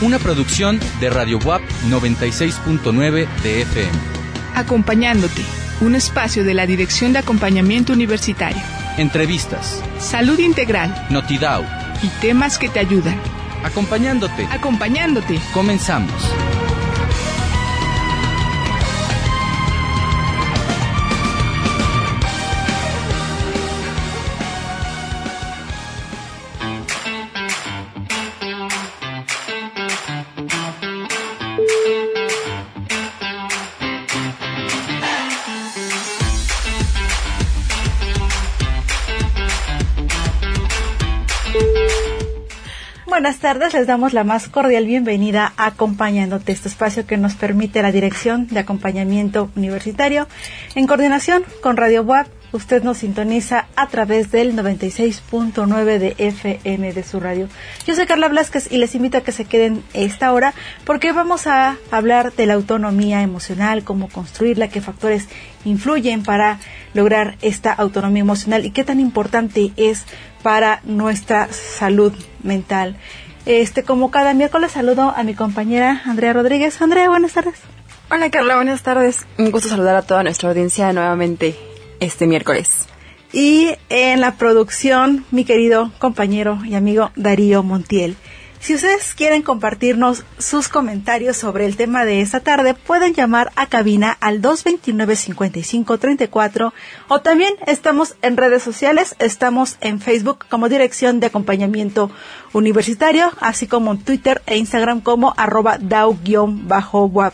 [0.00, 3.90] una producción de Radio WAP 96.9 de FM.
[4.54, 5.42] Acompañándote,
[5.80, 8.62] un espacio de la Dirección de Acompañamiento Universitario.
[8.98, 11.64] Entrevistas, Salud integral Notidao,
[12.02, 13.18] y temas que te ayudan.
[13.62, 14.46] acompañándote.
[14.50, 15.38] Acompañándote.
[15.52, 16.12] Comenzamos.
[43.26, 47.82] Buenas tardes, les damos la más cordial bienvenida a Acompañándote, este espacio que nos permite
[47.82, 50.28] la Dirección de Acompañamiento Universitario.
[50.76, 57.02] En coordinación con Radio WAP, usted nos sintoniza a través del 96.9 de FM de
[57.02, 57.48] su radio.
[57.84, 61.48] Yo soy Carla Blasquez y les invito a que se queden esta hora porque vamos
[61.48, 65.26] a hablar de la autonomía emocional, cómo construirla, qué factores
[65.66, 66.58] influyen para
[66.94, 70.04] lograr esta autonomía emocional y qué tan importante es
[70.42, 72.96] para nuestra salud mental.
[73.44, 76.80] Este, como cada miércoles saludo a mi compañera Andrea Rodríguez.
[76.80, 77.54] Andrea, buenas tardes.
[78.10, 79.26] Hola Carla, buenas tardes.
[79.38, 81.56] Un gusto saludar a toda nuestra audiencia nuevamente
[82.00, 82.86] este miércoles.
[83.32, 88.16] Y en la producción, mi querido compañero y amigo Darío Montiel.
[88.60, 93.66] Si ustedes quieren compartirnos sus comentarios sobre el tema de esta tarde, pueden llamar a
[93.66, 96.72] cabina al 229-5534
[97.08, 102.10] o también estamos en redes sociales, estamos en Facebook como Dirección de Acompañamiento
[102.52, 107.32] Universitario, así como en Twitter e Instagram como arroba DAO-WAP.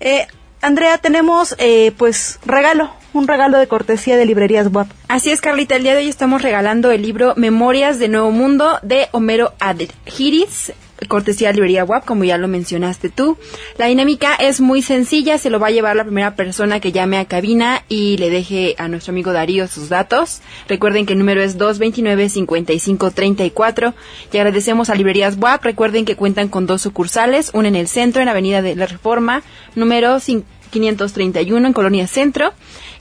[0.00, 0.26] Eh,
[0.60, 4.88] Andrea, tenemos eh, pues regalo, un regalo de cortesía de librerías WAP.
[5.08, 8.78] Así es, Carlita, el día de hoy estamos regalando el libro Memorias de Nuevo Mundo
[8.82, 10.72] de Homero Adgiris,
[11.08, 13.38] cortesía de librería WAP, como ya lo mencionaste tú.
[13.76, 17.16] La dinámica es muy sencilla, se lo va a llevar la primera persona que llame
[17.18, 20.42] a cabina y le deje a nuestro amigo Darío sus datos.
[20.68, 23.94] Recuerden que el número es 229-5534
[24.32, 25.64] y agradecemos a librerías WAP.
[25.64, 29.42] Recuerden que cuentan con dos sucursales, una en el centro, en Avenida de la Reforma,
[29.74, 30.18] número
[30.70, 32.52] 531 en Colonia Centro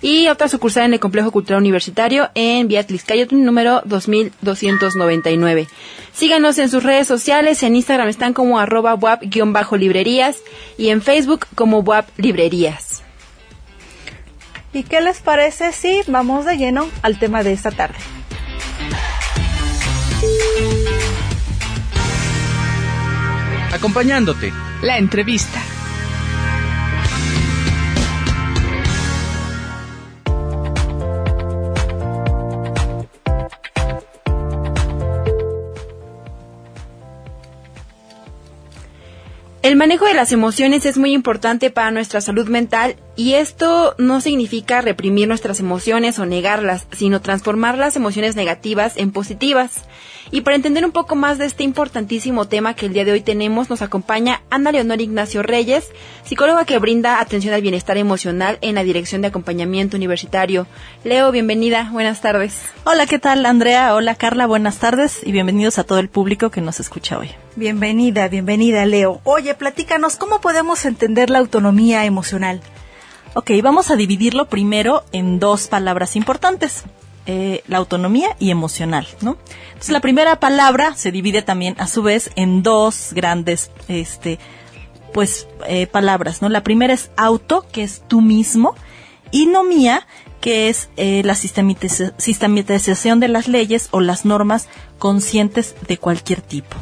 [0.01, 5.67] y otra sucursal en el Complejo Cultural Universitario en Vía Tliscayotl, número 2299.
[6.13, 10.37] Síganos en sus redes sociales, en Instagram están como arroba wap-librerías
[10.77, 13.03] y en Facebook como wap librerías.
[14.73, 17.97] ¿Y qué les parece si vamos de lleno al tema de esta tarde?
[23.73, 24.51] Acompañándote.
[24.81, 25.61] La entrevista.
[39.67, 44.21] El manejo de las emociones es muy importante para nuestra salud mental y esto no
[44.21, 49.81] significa reprimir nuestras emociones o negarlas, sino transformar las emociones negativas en positivas.
[50.29, 53.21] Y para entender un poco más de este importantísimo tema que el día de hoy
[53.21, 55.89] tenemos, nos acompaña Ana Leonor Ignacio Reyes,
[56.25, 60.67] psicóloga que brinda atención al bienestar emocional en la Dirección de Acompañamiento Universitario.
[61.05, 62.61] Leo, bienvenida, buenas tardes.
[62.83, 63.95] Hola, ¿qué tal Andrea?
[63.95, 67.29] Hola Carla, buenas tardes y bienvenidos a todo el público que nos escucha hoy.
[67.55, 69.21] Bienvenida, bienvenida Leo.
[69.23, 72.61] Oye, platícanos, ¿cómo podemos entender la autonomía emocional?
[73.33, 76.83] Ok, vamos a dividirlo primero en dos palabras importantes,
[77.27, 79.37] eh, la autonomía y emocional, ¿no?
[79.67, 84.39] Entonces la primera palabra se divide también a su vez en dos grandes, este,
[85.13, 86.49] pues, eh, palabras, ¿no?
[86.49, 88.75] La primera es auto, que es tú mismo,
[89.29, 90.07] y nomía,
[90.39, 96.41] que es eh, la sistematiza- sistematización de las leyes o las normas conscientes de cualquier
[96.41, 96.77] tipo.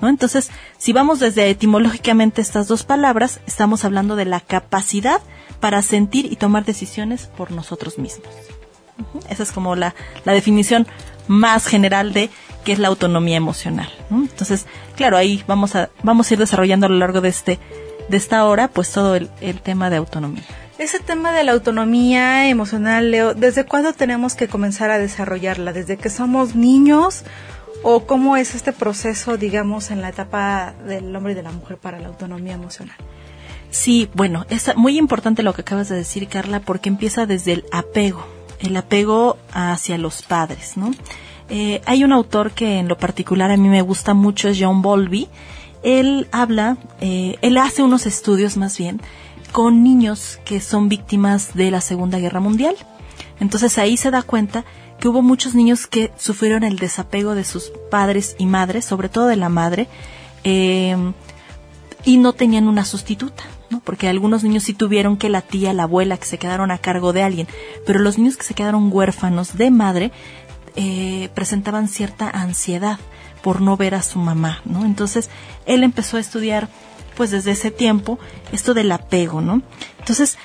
[0.00, 0.08] ¿no?
[0.08, 5.20] Entonces, si vamos desde etimológicamente estas dos palabras, estamos hablando de la capacidad
[5.60, 8.30] para sentir y tomar decisiones por nosotros mismos.
[9.28, 9.94] Esa es como la,
[10.24, 10.86] la definición
[11.28, 12.30] más general de
[12.64, 13.88] qué es la autonomía emocional.
[14.10, 14.22] ¿no?
[14.22, 14.66] Entonces,
[14.96, 17.58] claro, ahí vamos a, vamos a ir desarrollando a lo largo de este,
[18.08, 20.44] de esta hora, pues todo el, el tema de autonomía.
[20.78, 25.74] Ese tema de la autonomía emocional, Leo, ¿desde cuándo tenemos que comenzar a desarrollarla?
[25.74, 27.24] ¿Desde que somos niños?
[27.82, 31.76] ¿O cómo es este proceso, digamos, en la etapa del hombre y de la mujer
[31.76, 32.96] para la autonomía emocional?
[33.70, 37.64] Sí, bueno, es muy importante lo que acabas de decir, Carla, porque empieza desde el
[37.72, 38.26] apego,
[38.60, 40.92] el apego hacia los padres, ¿no?
[41.48, 44.82] Eh, hay un autor que en lo particular a mí me gusta mucho, es John
[44.82, 45.28] Bowlby.
[45.82, 49.00] Él habla, eh, él hace unos estudios más bien
[49.50, 52.76] con niños que son víctimas de la Segunda Guerra Mundial.
[53.40, 54.64] Entonces ahí se da cuenta
[55.00, 59.26] que hubo muchos niños que sufrieron el desapego de sus padres y madres, sobre todo
[59.26, 59.88] de la madre,
[60.44, 60.96] eh,
[62.04, 63.42] y no tenían una sustituta,
[63.84, 67.12] Porque algunos niños sí tuvieron que la tía, la abuela, que se quedaron a cargo
[67.12, 67.46] de alguien,
[67.86, 70.12] pero los niños que se quedaron huérfanos de madre
[70.76, 72.98] eh, presentaban cierta ansiedad
[73.42, 74.84] por no ver a su mamá, ¿no?
[74.84, 75.30] Entonces
[75.66, 76.68] él empezó a estudiar,
[77.16, 78.18] pues desde ese tiempo,
[78.52, 79.62] esto del apego, ¿no?
[79.98, 80.36] Entonces,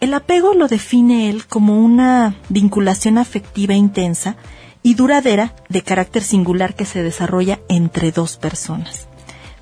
[0.00, 4.36] el apego lo define él como una vinculación afectiva intensa
[4.82, 9.06] y duradera de carácter singular que se desarrolla entre dos personas,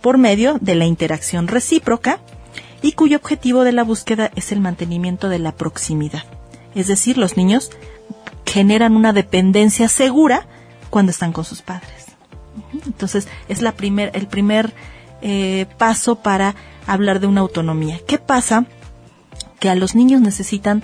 [0.00, 2.20] por medio de la interacción recíproca
[2.82, 6.24] y cuyo objetivo de la búsqueda es el mantenimiento de la proximidad.
[6.74, 7.70] Es decir, los niños
[8.46, 10.46] generan una dependencia segura
[10.88, 12.06] cuando están con sus padres.
[12.86, 14.72] Entonces, es la primer, el primer
[15.22, 16.54] eh, paso para
[16.86, 18.00] hablar de una autonomía.
[18.06, 18.66] ¿Qué pasa?
[19.58, 20.82] Que a los niños necesitan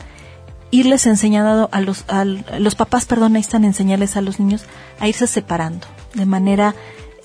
[0.70, 4.64] irles enseñando a los, a los papás, perdón, necesitan enseñarles a los niños
[5.00, 6.74] a irse separando de manera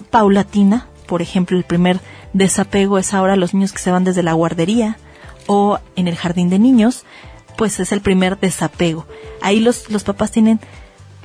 [0.10, 0.88] paulatina.
[1.12, 2.00] Por ejemplo, el primer
[2.32, 4.96] desapego es ahora los niños que se van desde la guardería
[5.46, 7.04] o en el jardín de niños,
[7.58, 9.06] pues es el primer desapego.
[9.42, 10.62] Ahí los, los papás tienen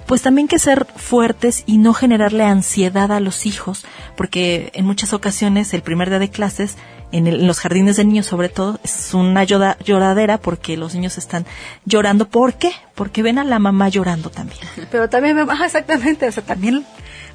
[0.06, 3.84] pues también que ser fuertes y no generarle ansiedad a los hijos,
[4.16, 6.74] porque en muchas ocasiones el primer día de clases,
[7.12, 11.46] en, los jardines de niños sobre todo, es una lloradera porque los niños están
[11.84, 12.28] llorando.
[12.28, 12.72] ¿Por qué?
[12.96, 14.66] Porque ven a la mamá llorando también.
[14.90, 16.84] Pero también, exactamente, o sea, también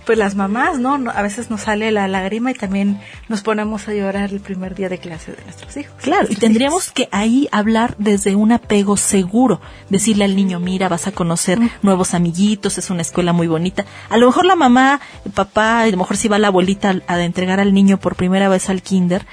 [0.05, 0.95] pues las mamás, ¿no?
[1.13, 2.99] A veces nos sale la lágrima y también
[3.29, 5.93] nos ponemos a llorar el primer día de clase de nuestros hijos.
[6.01, 11.07] Claro, y tendríamos que ahí hablar desde un apego seguro, decirle al niño, mira, vas
[11.07, 13.85] a conocer nuevos amiguitos, es una escuela muy bonita.
[14.09, 17.13] A lo mejor la mamá, el papá, a lo mejor si va la abuelita a,
[17.13, 19.25] a entregar al niño por primera vez al kinder,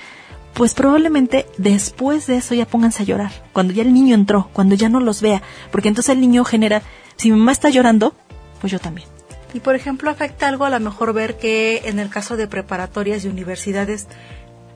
[0.55, 4.75] pues probablemente después de eso ya pónganse a llorar, cuando ya el niño entró, cuando
[4.75, 6.83] ya no los vea, porque entonces el niño genera,
[7.17, 8.15] si mi mamá está llorando,
[8.61, 9.09] pues yo también.
[9.55, 13.25] Y por ejemplo, afecta algo a lo mejor ver que en el caso de preparatorias
[13.25, 14.07] y universidades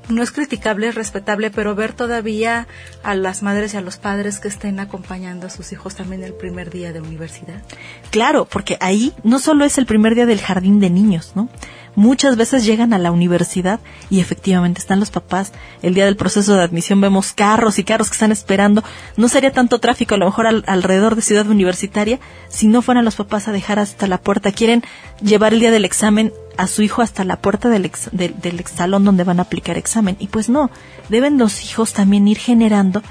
[0.09, 2.67] no es criticable, es respetable, pero ver todavía
[3.03, 6.35] a las madres y a los padres que estén acompañando a sus hijos también el
[6.35, 7.63] primer día de universidad.
[8.11, 11.49] Claro, porque ahí no solo es el primer día del jardín de niños, ¿no?
[11.95, 15.53] Muchas veces llegan a la universidad y efectivamente están los papás.
[15.83, 18.83] El día del proceso de admisión vemos carros y carros que están esperando.
[19.17, 22.19] No sería tanto tráfico a lo mejor alrededor de ciudad universitaria
[22.49, 24.53] si no fueran los papás a dejar hasta la puerta.
[24.53, 24.83] Quieren
[25.21, 29.25] llevar el día del examen a su hijo hasta la puerta del, del salón donde
[29.25, 30.17] van a aplicar examen.
[30.19, 30.71] Y pues no,
[31.11, 33.03] deben los hijos también ir generando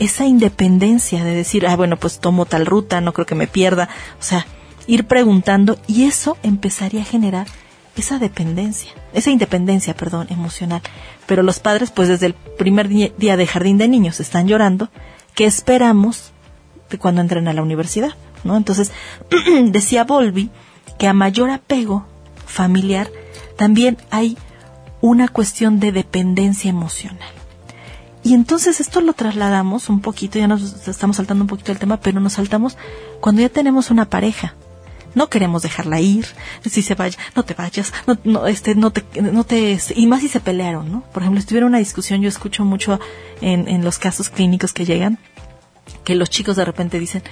[0.00, 3.88] esa independencia de decir, ah, bueno, pues tomo tal ruta, no creo que me pierda.
[4.18, 4.44] O sea,
[4.88, 7.46] ir preguntando y eso empezaría a generar
[7.96, 10.82] esa dependencia, esa independencia, perdón, emocional.
[11.26, 14.90] Pero los padres, pues desde el primer día de jardín de niños están llorando,
[15.34, 16.32] ¿qué esperamos
[16.90, 18.14] de cuando entren a la universidad?
[18.42, 18.56] ¿No?
[18.56, 18.92] Entonces,
[19.64, 20.50] decía Volvi
[20.98, 22.06] que a mayor apego
[22.46, 23.10] familiar
[23.56, 24.36] también hay
[25.00, 27.28] una cuestión de dependencia emocional.
[28.22, 31.98] Y entonces esto lo trasladamos un poquito, ya nos estamos saltando un poquito el tema,
[32.00, 32.78] pero nos saltamos
[33.20, 34.54] cuando ya tenemos una pareja,
[35.14, 36.26] no queremos dejarla ir,
[36.64, 37.92] si se vaya, no te vayas,
[38.24, 41.04] no, este, no te, no te, y más si se pelearon, ¿no?
[41.12, 43.00] Por ejemplo, si una discusión, yo escucho mucho
[43.40, 45.18] en, en los casos clínicos que llegan,
[46.04, 47.22] que los chicos de repente dicen,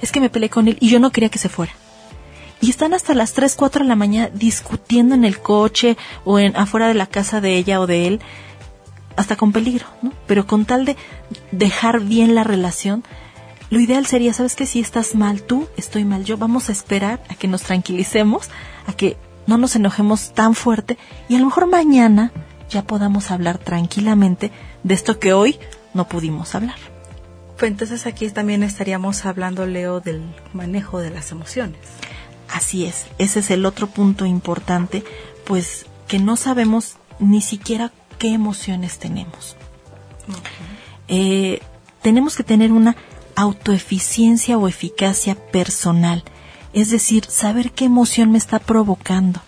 [0.00, 1.72] es que me peleé con él y yo no quería que se fuera.
[2.60, 6.56] Y están hasta las 3, 4 de la mañana discutiendo en el coche o en
[6.56, 8.20] afuera de la casa de ella o de él,
[9.16, 10.12] hasta con peligro, ¿no?
[10.26, 10.96] Pero con tal de
[11.52, 13.04] dejar bien la relación,
[13.70, 17.22] lo ideal sería, ¿sabes que Si estás mal tú, estoy mal yo, vamos a esperar
[17.28, 18.48] a que nos tranquilicemos,
[18.86, 20.98] a que no nos enojemos tan fuerte
[21.28, 22.32] y a lo mejor mañana
[22.68, 25.58] ya podamos hablar tranquilamente de esto que hoy
[25.94, 26.76] no pudimos hablar.
[27.58, 30.22] Pues entonces aquí también estaríamos hablando, Leo, del
[30.52, 31.80] manejo de las emociones.
[32.52, 35.02] Así es, ese es el otro punto importante,
[35.44, 39.56] pues que no sabemos ni siquiera qué emociones tenemos.
[41.08, 41.60] Eh,
[42.02, 42.96] tenemos que tener una
[43.38, 46.24] autoeficiencia o eficacia personal,
[46.72, 49.40] es decir, saber qué emoción me está provocando.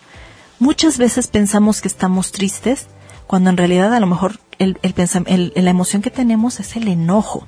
[0.59, 2.87] Muchas veces pensamos que estamos tristes,
[3.27, 7.45] cuando en realidad a lo mejor el, la emoción que tenemos es el enojo.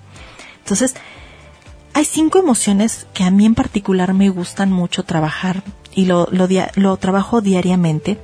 [0.59, 0.95] Entonces,
[1.93, 5.63] hay cinco emociones que a mí en particular me gustan mucho trabajar
[5.95, 8.19] y lo, lo, lo trabajo diariamente.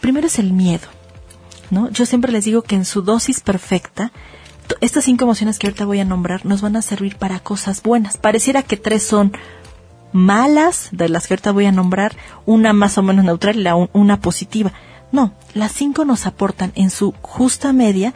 [0.00, 0.86] Primero es el miedo.
[1.70, 1.90] ¿no?
[1.90, 4.12] Yo siempre les digo que en su dosis perfecta,
[4.80, 8.16] estas cinco emociones que ahorita voy a nombrar nos van a servir para cosas buenas.
[8.16, 9.32] Pareciera que tres son
[10.12, 13.74] malas, de las que ahorita voy a nombrar, una más o menos neutral y la
[13.74, 14.72] una positiva.
[15.10, 18.14] No, las cinco nos aportan en su justa media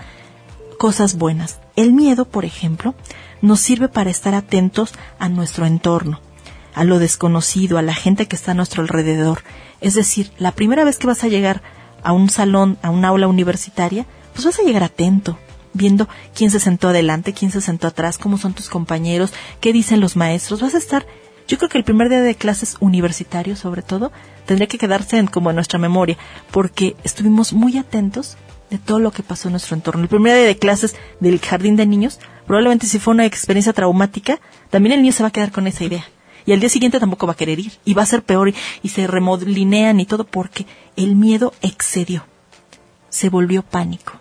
[0.78, 1.58] cosas buenas.
[1.74, 2.94] El miedo, por ejemplo,
[3.42, 6.20] nos sirve para estar atentos a nuestro entorno,
[6.74, 9.42] a lo desconocido, a la gente que está a nuestro alrededor.
[9.80, 11.62] Es decir, la primera vez que vas a llegar
[12.02, 15.38] a un salón, a un aula universitaria, pues vas a llegar atento,
[15.76, 20.00] viendo quién se sentó adelante, quién se sentó atrás, cómo son tus compañeros, qué dicen
[20.00, 20.60] los maestros.
[20.60, 21.06] Vas a estar,
[21.48, 24.12] yo creo que el primer día de clases universitarios, sobre todo,
[24.46, 26.16] tendría que quedarse en, como en nuestra memoria,
[26.50, 28.36] porque estuvimos muy atentos
[28.70, 30.02] de todo lo que pasó en nuestro entorno.
[30.02, 34.40] El primer día de clases del jardín de niños, probablemente si fue una experiencia traumática,
[34.70, 36.04] también el niño se va a quedar con esa idea.
[36.46, 37.72] Y al día siguiente tampoco va a querer ir.
[37.84, 40.64] Y va a ser peor y, y se remolinean y todo porque
[40.96, 42.24] el miedo excedió.
[43.08, 44.14] Se volvió pánico.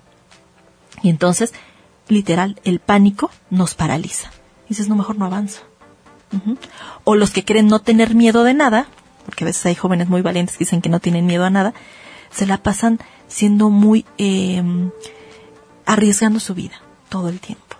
[1.01, 1.53] Y entonces,
[2.07, 4.31] literal, el pánico nos paraliza.
[4.65, 5.61] Y dices, no, mejor no avanzo.
[7.05, 8.87] O los que creen no tener miedo de nada,
[9.25, 11.73] porque a veces hay jóvenes muy valientes que dicen que no tienen miedo a nada,
[12.31, 14.61] se la pasan siendo muy eh,
[15.85, 17.77] arriesgando su vida todo el tiempo.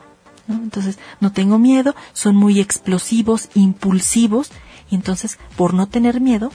[0.47, 0.55] ¿no?
[0.55, 4.51] Entonces, no tengo miedo, son muy explosivos, impulsivos,
[4.89, 6.51] y entonces, por no tener miedo,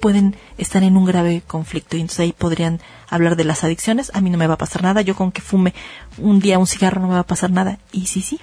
[0.00, 1.96] pueden estar en un grave conflicto.
[1.96, 4.10] Y entonces ahí podrían hablar de las adicciones.
[4.14, 5.00] A mí no me va a pasar nada.
[5.00, 5.74] Yo con que fume
[6.18, 7.78] un día un cigarro no me va a pasar nada.
[7.92, 8.40] Y sí, sí,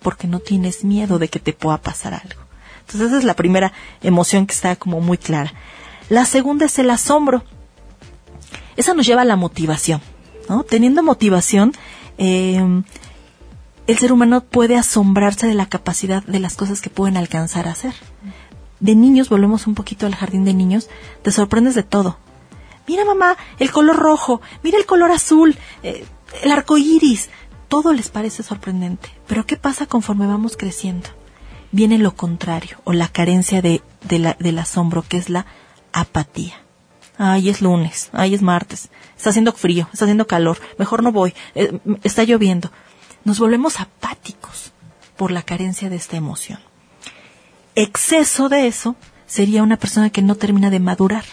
[0.00, 2.42] porque no tienes miedo de que te pueda pasar algo.
[2.80, 5.52] Entonces esa es la primera emoción que está como muy clara.
[6.08, 7.44] La segunda es el asombro.
[8.76, 10.00] Esa nos lleva a la motivación.
[10.48, 10.62] ¿no?
[10.62, 11.72] Teniendo motivación,
[12.18, 12.82] eh,
[13.86, 17.72] el ser humano puede asombrarse de la capacidad de las cosas que pueden alcanzar a
[17.72, 17.94] hacer.
[18.80, 20.88] De niños, volvemos un poquito al jardín de niños,
[21.22, 22.18] te sorprendes de todo.
[22.86, 26.06] Mira mamá, el color rojo, mira el color azul, eh,
[26.42, 27.30] el arco iris,
[27.68, 29.10] todo les parece sorprendente.
[29.26, 31.08] Pero ¿qué pasa conforme vamos creciendo?
[31.72, 35.46] Viene lo contrario, o la carencia de, la, del asombro, que es la
[35.92, 36.54] apatía.
[37.18, 41.34] Ay, es lunes, ay, es martes, está haciendo frío, está haciendo calor, mejor no voy,
[41.54, 42.70] eh, está lloviendo.
[43.24, 44.72] Nos volvemos apáticos
[45.16, 46.60] por la carencia de esta emoción.
[47.76, 51.24] Exceso de eso sería una persona que no termina de madurar,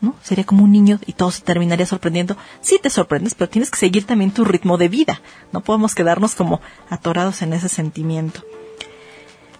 [0.00, 0.16] ¿no?
[0.20, 2.36] Sería como un niño y todo se terminaría sorprendiendo.
[2.60, 5.22] Sí te sorprendes, pero tienes que seguir también tu ritmo de vida.
[5.52, 8.42] No podemos quedarnos como atorados en ese sentimiento.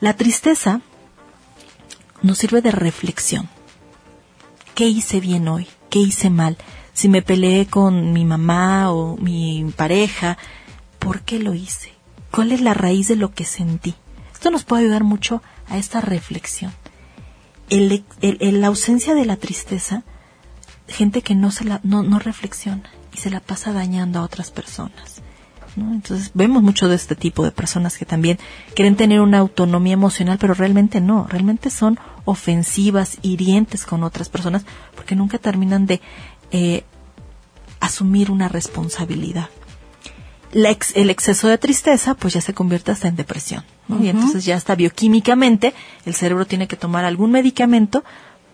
[0.00, 0.80] La tristeza
[2.22, 3.48] nos sirve de reflexión.
[4.74, 5.68] ¿Qué hice bien hoy?
[5.90, 6.56] ¿Qué hice mal?
[6.92, 10.38] Si me peleé con mi mamá o mi pareja,
[10.98, 11.92] ¿por qué lo hice?
[12.32, 13.94] ¿Cuál es la raíz de lo que sentí?
[14.32, 15.40] Esto nos puede ayudar mucho
[15.72, 16.72] a esta reflexión.
[17.70, 18.04] El,
[18.60, 20.02] la ausencia de la tristeza,
[20.86, 24.50] gente que no, se la, no, no reflexiona y se la pasa dañando a otras
[24.50, 25.22] personas.
[25.74, 28.38] Entonces vemos mucho de este tipo de personas que también
[28.74, 34.64] quieren tener una autonomía emocional, pero realmente no, realmente son ofensivas, hirientes con otras personas,
[34.94, 36.02] porque nunca terminan de
[36.50, 36.84] eh,
[37.80, 39.48] asumir una responsabilidad.
[40.52, 43.64] Ex, el exceso de tristeza pues ya se convierte hasta en depresión.
[43.88, 43.96] ¿no?
[43.96, 44.04] Uh -huh.
[44.04, 48.04] Y entonces ya hasta bioquímicamente el cerebro tiene que tomar algún medicamento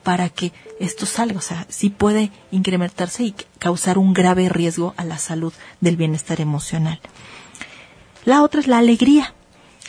[0.02, 1.38] para que esto salga.
[1.38, 6.40] O sea, sí puede incrementarse y causar un grave riesgo a la salud del bienestar
[6.40, 7.00] emocional.
[8.24, 9.34] La otra es la alegría.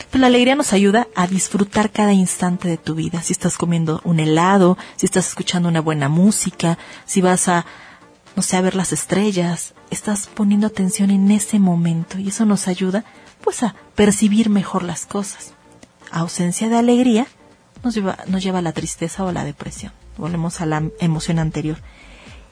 [0.10, 3.22] Pues la alegría nos ayuda a disfrutar cada instante de tu vida.
[3.22, 7.66] Si estás comiendo un helado, si estás escuchando una buena música, si vas a
[8.40, 12.70] no sé, a ver las estrellas, estás poniendo atención en ese momento y eso nos
[12.70, 13.04] ayuda
[13.44, 15.56] pues a percibir mejor las cosas.
[16.10, 17.28] Ausencia de alegría
[17.84, 19.92] nos lleva, nos lleva a la tristeza o a la depresión.
[20.16, 21.80] Volvemos a la emoción anterior.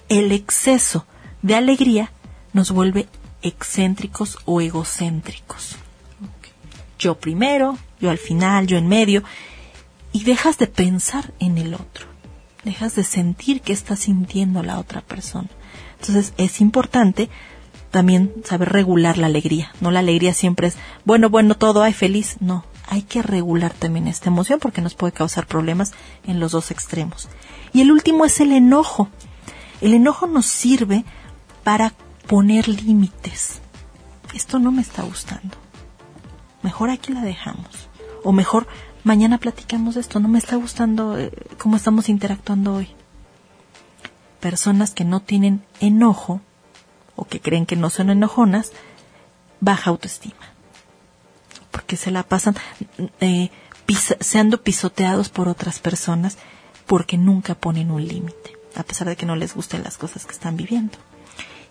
[0.10, 1.06] El exceso
[1.42, 2.12] de alegría
[2.52, 3.08] nos vuelve
[3.42, 5.78] excéntricos o egocéntricos.
[7.00, 9.24] Yo primero, yo al final, yo en medio,
[10.12, 12.08] y dejas de pensar en el otro.
[12.66, 15.48] Dejas de sentir qué está sintiendo la otra persona.
[16.00, 17.30] Entonces es importante
[17.92, 19.72] también saber regular la alegría.
[19.82, 22.38] No la alegría siempre es, bueno, bueno, todo hay feliz.
[22.40, 25.94] No, hay que regular también esta emoción porque nos puede causar problemas
[26.26, 27.30] en los dos extremos.
[27.74, 29.10] Y el último es el enojo.
[29.82, 31.06] El enojo nos sirve
[31.64, 31.94] para
[32.28, 33.62] poner límites.
[34.34, 35.58] Esto no me está gustando.
[36.64, 37.90] Mejor aquí la dejamos.
[38.24, 38.68] O mejor,
[39.04, 40.20] mañana platicamos de esto.
[40.20, 42.97] No me está gustando eh, cómo estamos interactuando hoy
[44.40, 46.42] personas que no tienen enojo
[47.16, 48.72] o que creen que no son enojonas,
[49.60, 50.54] baja autoestima.
[51.72, 52.56] Porque se la pasan
[53.20, 53.50] eh,
[54.20, 56.38] siendo pisoteados por otras personas
[56.86, 60.32] porque nunca ponen un límite, a pesar de que no les gusten las cosas que
[60.32, 60.98] están viviendo.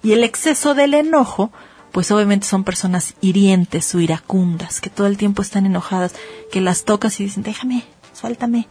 [0.02, 1.50] Y el exceso del enojo,
[1.92, 6.14] pues obviamente son personas hirientes o iracundas, que todo el tiempo están enojadas,
[6.52, 8.68] que las tocas y dicen, déjame, suéltame.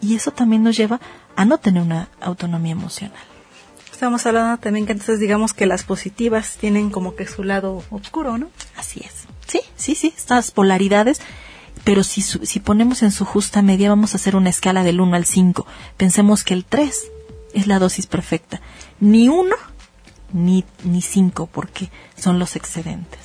[0.00, 1.00] Y eso también nos lleva
[1.36, 3.31] a no tener una autonomía emocional
[4.02, 8.36] estamos hablando también que entonces digamos que las positivas tienen como que su lado oscuro,
[8.36, 8.50] ¿no?
[8.76, 9.28] Así es.
[9.46, 11.20] Sí, sí, sí, estas polaridades,
[11.84, 15.14] pero si, si ponemos en su justa media, vamos a hacer una escala del 1
[15.14, 15.64] al 5.
[15.96, 17.00] Pensemos que el 3
[17.54, 18.60] es la dosis perfecta.
[18.98, 19.54] Ni uno
[20.32, 23.20] ni, ni cinco, porque son los excedentes.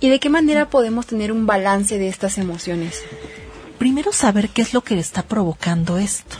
[0.00, 3.00] ¿Y de qué manera podemos tener un balance de estas emociones?
[3.78, 6.36] Primero saber qué es lo que está provocando esto,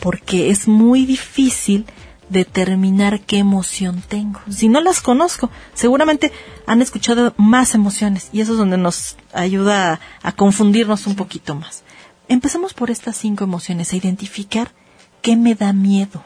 [0.00, 1.84] porque es muy difícil
[2.30, 4.40] determinar qué emoción tengo.
[4.48, 6.32] Si no las conozco, seguramente
[6.66, 11.82] han escuchado más emociones y eso es donde nos ayuda a, confundirnos un poquito más.
[12.28, 14.72] Empecemos por estas cinco emociones, a identificar
[15.20, 16.24] qué me da miedo,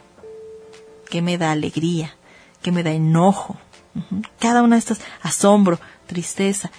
[1.10, 2.14] qué me da alegría,
[2.62, 3.56] qué me da enojo,
[4.38, 6.70] cada una de estas, asombro, tristeza,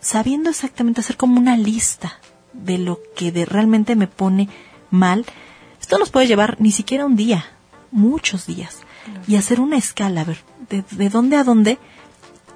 [0.00, 2.20] sabiendo exactamente hacer como una lista
[2.52, 4.48] de lo que realmente me pone
[4.90, 5.26] mal.
[5.80, 7.44] Esto nos puede llevar ni siquiera un día,
[7.94, 8.80] muchos días,
[9.26, 11.78] y hacer una escala, a ver, de, de dónde a dónde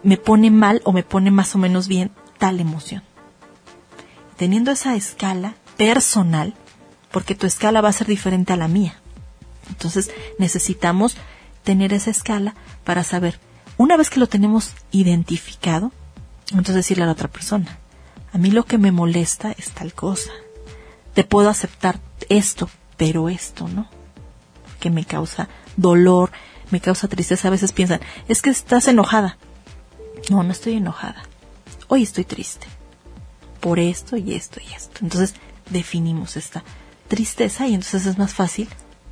[0.03, 3.03] me pone mal o me pone más o menos bien tal emoción.
[4.37, 6.55] Teniendo esa escala personal,
[7.11, 9.01] porque tu escala va a ser diferente a la mía.
[9.69, 11.17] Entonces necesitamos
[11.65, 12.55] tener esa escala
[12.85, 13.39] para saber,
[13.77, 15.93] una vez que lo tenemos identificado,
[16.51, 17.79] entonces decirle a la otra persona,
[18.33, 20.31] a mí lo que me molesta es tal cosa.
[21.15, 23.98] Te puedo aceptar esto, pero esto no.
[24.81, 26.31] Que me causa dolor,
[26.71, 27.49] me causa tristeza.
[27.49, 29.39] A veces piensan, es que estás enojada.
[30.31, 31.23] No, no estoy enojada.
[31.89, 32.67] Hoy estoy triste.
[33.61, 35.01] Por esto y esto y esto.
[35.03, 35.35] Entonces
[35.71, 36.63] definimos esta
[37.09, 38.69] tristeza y entonces es más fácil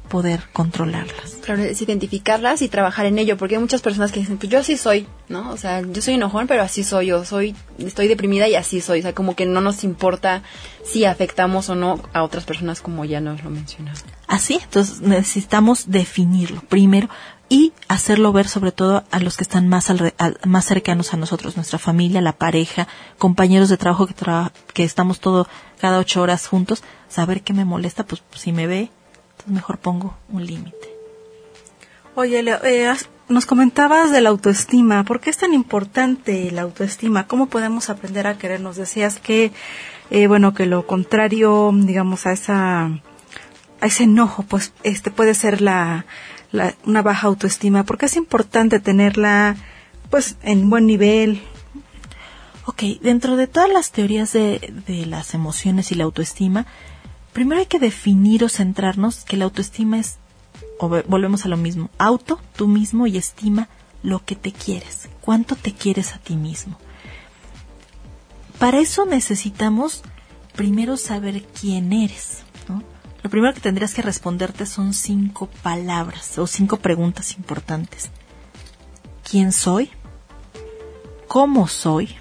[0.06, 1.36] poder controlarlas.
[1.44, 4.58] Claro, es identificarlas y trabajar en ello, porque hay muchas personas que dicen, pues yo
[4.58, 5.50] así soy, ¿no?
[5.50, 9.00] O sea, yo soy enojón, pero así soy, yo soy, estoy deprimida y así soy,
[9.00, 10.42] o sea, como que no nos importa
[10.84, 13.98] si afectamos o no a otras personas como ya nos lo mencionaba.
[14.28, 17.08] Así, entonces necesitamos definirlo primero
[17.48, 21.16] y hacerlo ver sobre todo a los que están más, alre- al- más cercanos a
[21.16, 25.46] nosotros, nuestra familia, la pareja, compañeros de trabajo que, tra- que estamos todo
[25.80, 28.90] cada ocho horas juntos, saber qué me molesta, pues si me ve,
[29.30, 30.96] entonces mejor pongo un límite.
[32.16, 32.92] Oye, Leo, eh,
[33.28, 35.04] nos comentabas de la autoestima.
[35.04, 37.26] ¿Por qué es tan importante la autoestima?
[37.28, 38.60] ¿Cómo podemos aprender a querer?
[38.60, 39.52] Nos decías que,
[40.10, 42.90] eh, bueno, que lo contrario, digamos, a esa,
[43.86, 46.04] ese enojo, pues, este puede ser la,
[46.84, 47.84] una baja autoestima.
[47.84, 49.56] ¿Por qué es importante tenerla,
[50.10, 51.42] pues, en buen nivel?
[52.66, 56.66] Ok, dentro de todas las teorías de, de las emociones y la autoestima,
[57.32, 60.16] primero hay que definir o centrarnos que la autoestima es,
[60.80, 63.68] o ve- volvemos a lo mismo, auto, tú mismo y estima
[64.02, 66.78] lo que te quieres, cuánto te quieres a ti mismo.
[68.58, 70.02] Para eso necesitamos
[70.56, 72.82] primero saber quién eres, ¿no?
[73.26, 78.08] Lo primero que tendrías que responderte son cinco palabras o cinco preguntas importantes.
[79.28, 79.90] ¿Quién soy?
[81.26, 82.14] ¿Cómo soy?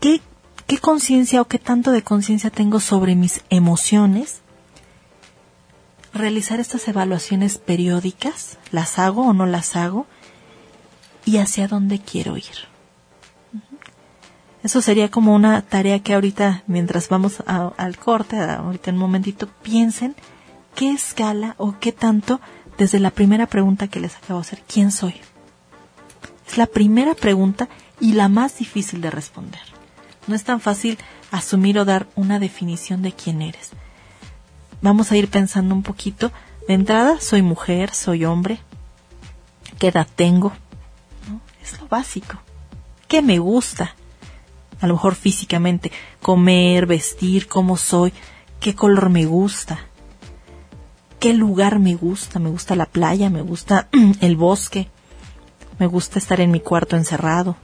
[0.00, 0.20] ¿Qué,
[0.66, 4.40] qué conciencia o qué tanto de conciencia tengo sobre mis emociones?
[6.12, 10.08] Realizar estas evaluaciones periódicas, las hago o no las hago,
[11.24, 12.69] y hacia dónde quiero ir.
[14.62, 19.48] Eso sería como una tarea que ahorita, mientras vamos al corte, ahorita en un momentito,
[19.62, 20.14] piensen
[20.74, 22.40] qué escala o qué tanto
[22.76, 25.14] desde la primera pregunta que les acabo de hacer, ¿quién soy?
[26.46, 27.68] Es la primera pregunta
[28.00, 29.60] y la más difícil de responder.
[30.26, 30.98] No es tan fácil
[31.30, 33.70] asumir o dar una definición de quién eres.
[34.82, 36.32] Vamos a ir pensando un poquito.
[36.66, 38.60] De entrada, soy mujer, soy hombre.
[39.78, 40.52] ¿Qué edad tengo?
[41.28, 41.40] ¿No?
[41.62, 42.38] Es lo básico.
[43.08, 43.94] ¿Qué me gusta?
[44.80, 48.12] A lo mejor físicamente, comer, vestir, cómo soy,
[48.60, 49.78] qué color me gusta,
[51.18, 53.88] qué lugar me gusta, me gusta la playa, me gusta
[54.20, 54.88] el bosque,
[55.78, 57.56] me gusta estar en mi cuarto encerrado.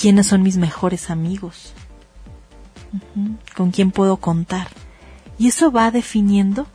[0.00, 1.72] ¿Quiénes son mis mejores amigos?
[3.56, 4.68] ¿Con quién puedo contar?
[5.38, 6.66] Y eso va definiendo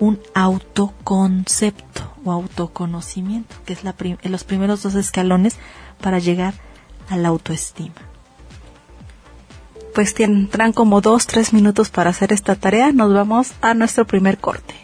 [0.00, 5.56] un autoconcepto o autoconocimiento, que es la prim- los primeros dos escalones
[6.00, 6.54] para llegar
[7.08, 7.94] a la autoestima.
[9.94, 12.92] Pues tendrán como dos, tres minutos para hacer esta tarea.
[12.92, 14.74] Nos vamos a nuestro primer corte.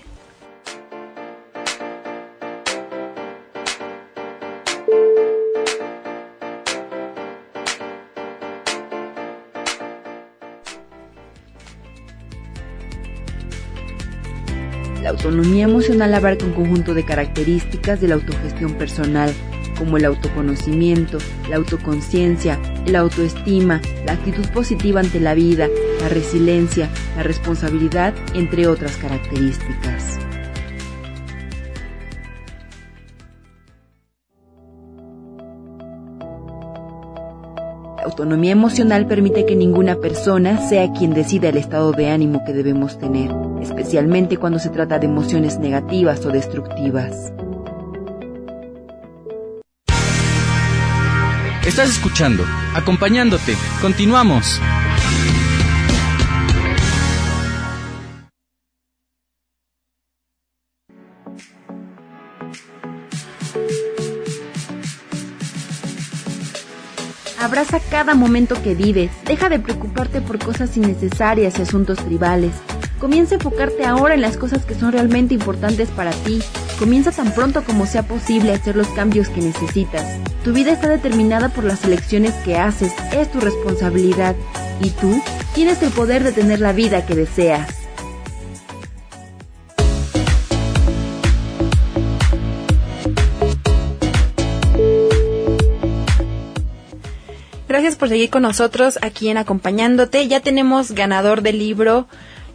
[15.05, 19.35] La autonomía emocional abarca un conjunto de características de la autogestión personal,
[19.75, 25.69] como el autoconocimiento, la autoconciencia, la autoestima, la actitud positiva ante la vida,
[26.01, 30.19] la resiliencia, la responsabilidad, entre otras características.
[37.97, 42.53] La autonomía emocional permite que ninguna persona sea quien decida el estado de ánimo que
[42.53, 47.33] debemos tener, especialmente cuando se trata de emociones negativas o destructivas.
[51.67, 53.57] Estás escuchando, acompañándote.
[53.81, 54.61] Continuamos.
[67.41, 69.11] Abraza cada momento que vives.
[69.25, 72.53] Deja de preocuparte por cosas innecesarias y asuntos tribales.
[72.99, 76.43] Comienza a enfocarte ahora en las cosas que son realmente importantes para ti.
[76.79, 80.05] Comienza tan pronto como sea posible a hacer los cambios que necesitas.
[80.43, 84.35] Tu vida está determinada por las elecciones que haces, es tu responsabilidad.
[84.81, 85.23] Y tú
[85.55, 87.85] tienes el poder de tener la vida que deseas.
[97.69, 100.27] Gracias por seguir con nosotros aquí en Acompañándote.
[100.27, 102.09] Ya tenemos ganador del libro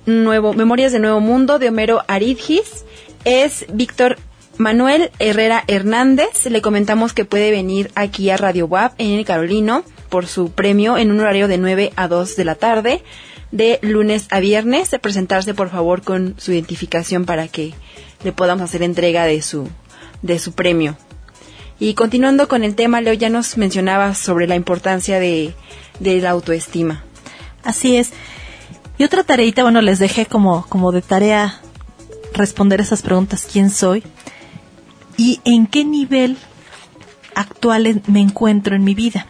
[0.05, 2.85] Nuevo Memorias de Nuevo Mundo de Homero Aridgis.
[3.25, 4.17] Es Víctor
[4.57, 6.45] Manuel Herrera Hernández.
[6.45, 10.97] Le comentamos que puede venir aquí a Radio WAP en el Carolino por su premio
[10.97, 13.03] en un horario de 9 a 2 de la tarde,
[13.51, 14.95] de lunes a viernes.
[15.01, 17.73] Presentarse, por favor, con su identificación para que
[18.23, 19.69] le podamos hacer entrega de su,
[20.21, 20.97] de su premio.
[21.79, 25.53] Y continuando con el tema, Leo ya nos mencionaba sobre la importancia de,
[25.99, 27.03] de la autoestima.
[27.63, 28.11] Así es.
[28.97, 31.61] Y otra tareita, bueno, les dejé como, como de tarea
[32.33, 34.03] responder esas preguntas, ¿quién soy?
[35.17, 36.37] ¿Y en qué nivel
[37.35, 39.27] actual me encuentro en mi vida?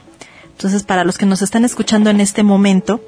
[0.51, 3.01] Entonces, para los que nos están escuchando en este momento,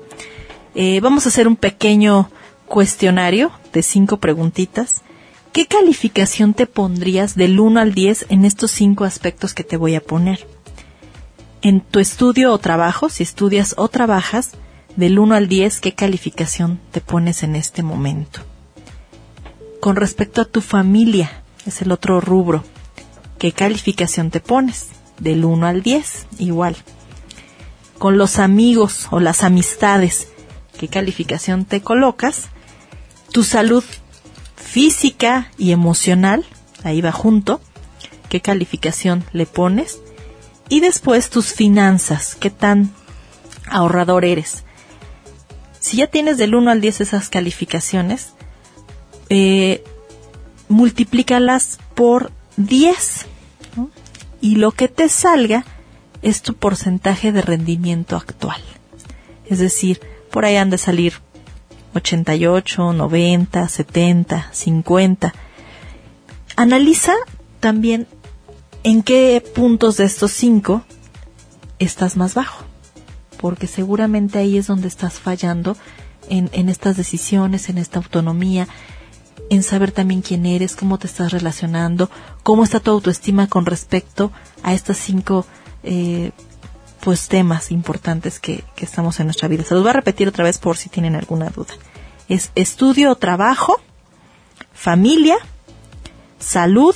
[0.74, 2.30] eh, vamos a hacer un pequeño
[2.66, 5.02] cuestionario de cinco preguntitas.
[5.52, 9.96] ¿Qué calificación te pondrías del 1 al 10 en estos cinco aspectos que te voy
[9.96, 10.48] a poner?
[11.62, 14.52] En tu estudio o trabajo, si estudias o trabajas,
[14.96, 18.42] del 1 al 10, ¿qué calificación te pones en este momento?
[19.82, 22.64] Con respecto a tu familia, es el otro rubro.
[23.40, 24.90] ¿Qué calificación te pones?
[25.18, 26.76] Del 1 al 10, igual.
[27.98, 30.28] Con los amigos o las amistades,
[30.80, 32.50] ¿qué calificación te colocas?
[33.32, 33.84] Tu salud
[34.56, 36.46] física y emocional,
[36.84, 37.60] ahí va junto,
[38.30, 40.00] qué calificación le pones.
[40.70, 42.92] Y después tus finanzas, qué tan
[43.68, 44.64] ahorrador eres.
[45.80, 48.34] Si ya tienes del 1 al 10 esas calificaciones,
[49.34, 49.82] eh,
[50.68, 53.28] multiplícalas por 10
[54.42, 55.64] y lo que te salga
[56.22, 58.62] es tu porcentaje de rendimiento actual.
[59.46, 61.14] Es decir, por ahí han de salir
[61.96, 65.34] 88, 90, 70, 50.
[66.58, 67.14] Analiza
[67.62, 68.08] también
[68.84, 70.84] en qué puntos de estos cinco
[71.80, 72.66] estás más bajo,
[73.40, 75.78] porque seguramente ahí es donde estás fallando
[76.28, 78.68] en, en estas decisiones, en esta autonomía,
[79.52, 82.10] en saber también quién eres, cómo te estás relacionando,
[82.42, 84.32] cómo está tu autoestima con respecto
[84.64, 85.46] a estas cinco
[85.84, 86.32] eh,
[87.02, 89.66] pues temas importantes que, que, estamos en nuestra vida.
[89.66, 91.74] Se los voy a repetir otra vez por si tienen alguna duda.
[92.30, 93.82] Es estudio o trabajo,
[94.74, 95.36] familia,
[96.40, 96.96] salud,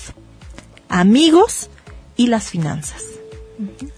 [0.87, 1.69] amigos
[2.15, 3.03] y las finanzas.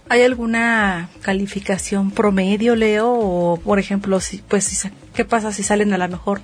[0.10, 3.08] ¿Hay alguna calificación promedio, Leo?
[3.12, 6.42] O, por ejemplo, si, pues, ¿qué pasa si salen a lo mejor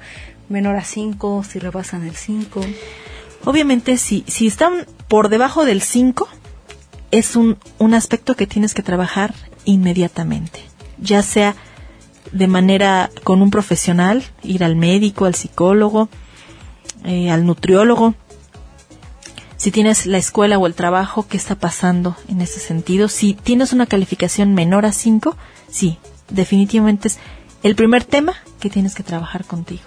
[0.50, 2.62] menor a 5, si rebasan el 5?
[3.46, 6.28] Obviamente, si, si están por debajo del 5,
[7.12, 9.34] es un, un aspecto que tienes que trabajar
[9.66, 10.62] inmediatamente,
[10.98, 11.56] ya sea
[12.32, 16.10] de manera con un profesional, ir al médico, al psicólogo,
[17.06, 18.16] eh, al nutriólogo.
[19.58, 23.08] Si tienes la escuela o el trabajo, ¿qué está pasando en ese sentido?
[23.08, 25.38] Si tienes una calificación menor a 5,
[25.70, 27.20] sí, definitivamente es
[27.62, 29.84] el primer tema que tienes que trabajar contigo.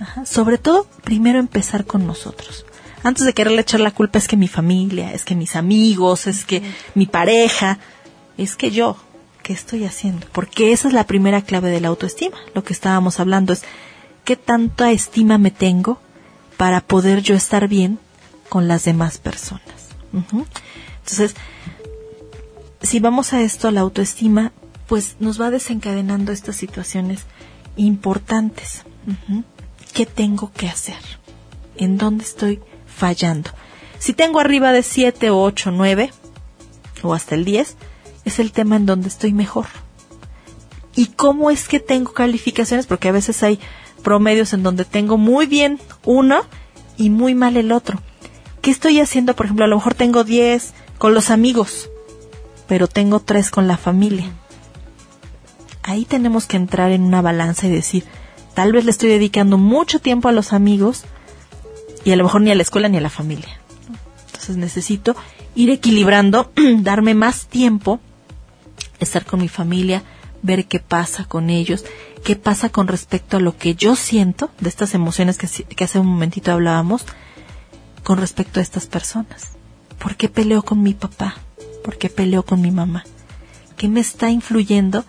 [0.00, 0.26] Ajá.
[0.26, 2.66] Sobre todo, primero empezar con nosotros
[3.06, 6.44] antes de quererle echar la culpa es que mi familia, es que mis amigos, es
[6.44, 6.60] que
[6.96, 7.78] mi pareja,
[8.36, 8.96] es que yo,
[9.44, 10.26] ¿qué estoy haciendo?
[10.32, 12.36] Porque esa es la primera clave de la autoestima.
[12.52, 13.62] Lo que estábamos hablando es
[14.24, 16.00] qué tanta estima me tengo
[16.56, 18.00] para poder yo estar bien
[18.48, 19.62] con las demás personas.
[20.12, 20.46] Uh -huh.
[20.98, 21.36] Entonces,
[22.82, 24.50] si vamos a esto, la autoestima,
[24.88, 27.20] pues nos va desencadenando estas situaciones
[27.76, 28.82] importantes.
[29.06, 29.44] Uh -huh.
[29.96, 30.98] ¿Qué tengo que hacer?
[31.78, 33.48] ¿En dónde estoy fallando.
[33.98, 36.12] Si tengo arriba de 7, 8, 9
[37.02, 37.76] o hasta el 10,
[38.26, 39.64] es el tema en donde estoy mejor.
[40.94, 42.84] ¿Y cómo es que tengo calificaciones?
[42.84, 43.58] Porque a veces hay
[44.02, 46.42] promedios en donde tengo muy bien uno
[46.98, 48.02] y muy mal el otro.
[48.60, 49.34] ¿Qué estoy haciendo?
[49.34, 51.88] Por ejemplo, a lo mejor tengo 10 con los amigos,
[52.68, 54.30] pero tengo 3 con la familia.
[55.82, 58.04] Ahí tenemos que entrar en una balanza y decir,
[58.56, 61.04] tal vez le estoy dedicando mucho tiempo a los amigos,
[62.06, 63.60] y a lo mejor ni a la escuela ni a la familia.
[64.28, 65.14] Entonces necesito
[65.54, 68.00] ir equilibrando, darme más tiempo
[68.98, 70.04] estar con mi familia,
[70.40, 71.84] ver qué pasa con ellos,
[72.24, 75.98] qué pasa con respecto a lo que yo siento, de estas emociones que, que hace
[75.98, 77.04] un momentito hablábamos,
[78.04, 79.50] con respecto a estas personas.
[79.98, 81.34] ¿Por qué peleo con mi papá?
[81.84, 83.04] ¿Por qué peleo con mi mamá?
[83.76, 85.04] ¿Qué me está influyendo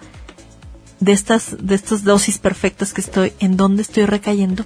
[0.99, 4.65] de estas, de estas dosis perfectas que estoy, en dónde estoy recayendo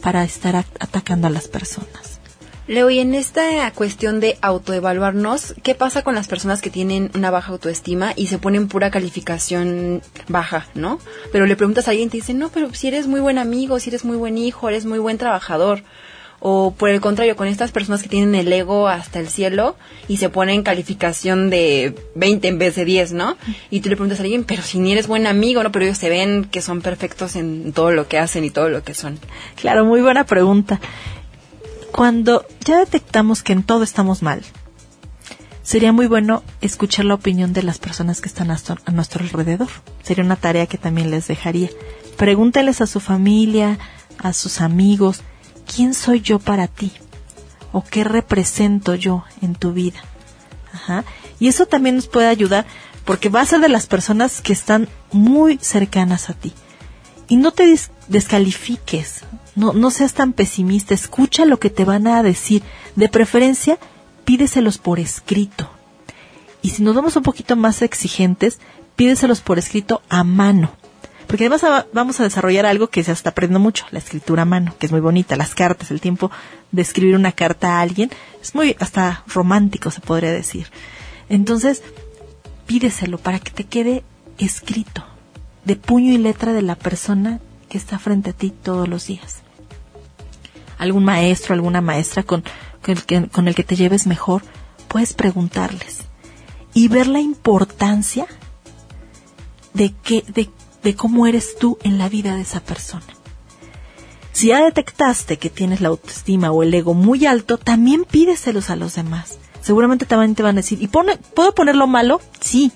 [0.00, 2.20] para estar atacando a las personas?
[2.68, 7.32] Leo, y en esta cuestión de autoevaluarnos, ¿qué pasa con las personas que tienen una
[7.32, 11.00] baja autoestima y se ponen pura calificación baja, ¿no?
[11.32, 13.80] Pero le preguntas a alguien y te dice, no, pero si eres muy buen amigo,
[13.80, 15.82] si eres muy buen hijo, eres muy buen trabajador.
[16.44, 19.76] O por el contrario, con estas personas que tienen el ego hasta el cielo
[20.08, 23.36] y se ponen calificación de 20 en vez de 10, ¿no?
[23.70, 25.70] Y tú le preguntas a alguien, pero si ni eres buen amigo, ¿no?
[25.70, 28.82] Pero ellos se ven que son perfectos en todo lo que hacen y todo lo
[28.82, 29.20] que son.
[29.54, 30.80] Claro, muy buena pregunta.
[31.92, 34.42] Cuando ya detectamos que en todo estamos mal,
[35.62, 38.58] sería muy bueno escuchar la opinión de las personas que están a,
[38.92, 39.68] nuestro alrededor.
[40.02, 41.70] Sería una tarea que también les dejaría.
[42.16, 43.78] Pregúnteles a su familia,
[44.18, 45.22] a sus amigos,
[45.66, 46.92] ¿quién soy yo para ti?
[47.72, 50.00] ¿O qué represento yo en tu vida?
[50.72, 51.04] Ajá.
[51.38, 52.66] Y eso también nos puede ayudar
[53.04, 56.52] porque va a ser de las personas que están muy cercanas a ti.
[57.28, 57.74] Y no te
[58.08, 59.22] descalifiques,
[59.54, 62.62] no, no seas tan pesimista, escucha lo que te van a decir.
[62.94, 63.78] De preferencia,
[64.24, 65.70] pídeselos por escrito.
[66.60, 68.60] Y si nos vamos un poquito más exigentes,
[68.96, 70.72] pídeselos por escrito a mano.
[71.26, 74.74] Porque además vamos a desarrollar algo que se está aprendiendo mucho, la escritura a mano,
[74.78, 76.30] que es muy bonita, las cartas, el tiempo
[76.72, 80.66] de escribir una carta a alguien, es muy hasta romántico se podría decir.
[81.28, 81.82] Entonces,
[82.66, 84.04] pídeselo para que te quede
[84.38, 85.04] escrito,
[85.64, 89.38] de puño y letra de la persona que está frente a ti todos los días.
[90.78, 92.44] Algún maestro, alguna maestra con,
[92.82, 94.42] con, el, que, te lleves mejor,
[94.88, 96.00] puedes preguntarles
[96.74, 98.26] y ver la importancia
[99.74, 100.50] de, que, de,
[100.82, 103.04] de cómo eres tú en la vida de esa persona.
[104.32, 108.76] Si ya detectaste que tienes la autoestima o el ego muy alto, también pídeselos a
[108.76, 109.38] los demás.
[109.60, 112.20] Seguramente también te van a decir, ¿y pone, puedo ponerlo malo?
[112.40, 112.72] Sí,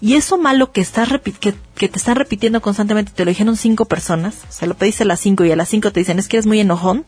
[0.00, 1.08] y eso malo que, estás
[1.40, 5.06] que, que, te están repitiendo constantemente, te lo dijeron cinco personas, se lo pediste a
[5.06, 7.04] las cinco y a las cinco te dicen, es que eres muy enojón,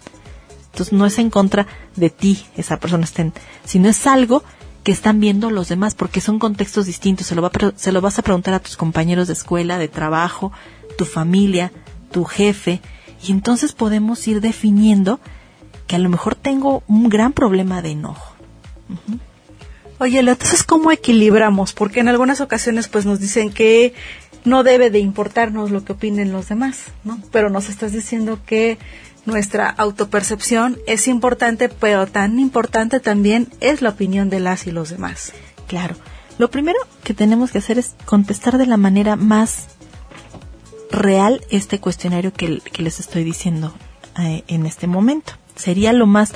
[0.72, 3.32] entonces no es en contra de ti esa persona, estén,
[3.64, 4.42] sino es algo
[4.82, 8.18] que están viendo los demás, porque son contextos distintos, se lo, va, se lo vas
[8.18, 10.52] a preguntar a tus compañeros de escuela, de trabajo,
[10.96, 11.72] tu familia,
[12.10, 12.80] tu jefe,
[13.22, 15.20] y entonces podemos ir definiendo
[15.86, 18.34] que a lo mejor tengo un gran problema de enojo.
[19.98, 21.74] Oye, entonces, ¿cómo equilibramos?
[21.74, 23.92] Porque en algunas ocasiones pues nos dicen que
[24.44, 27.20] no debe de importarnos lo que opinen los demás, ¿no?
[27.30, 28.78] Pero nos estás diciendo que
[29.26, 34.90] nuestra autopercepción es importante, pero tan importante también es la opinión de las y los
[34.90, 35.32] demás.
[35.66, 35.96] Claro.
[36.38, 39.68] Lo primero que tenemos que hacer es contestar de la manera más
[40.90, 43.74] real este cuestionario que, les estoy diciendo
[44.18, 45.34] eh, en este momento.
[45.54, 46.32] Sería lo más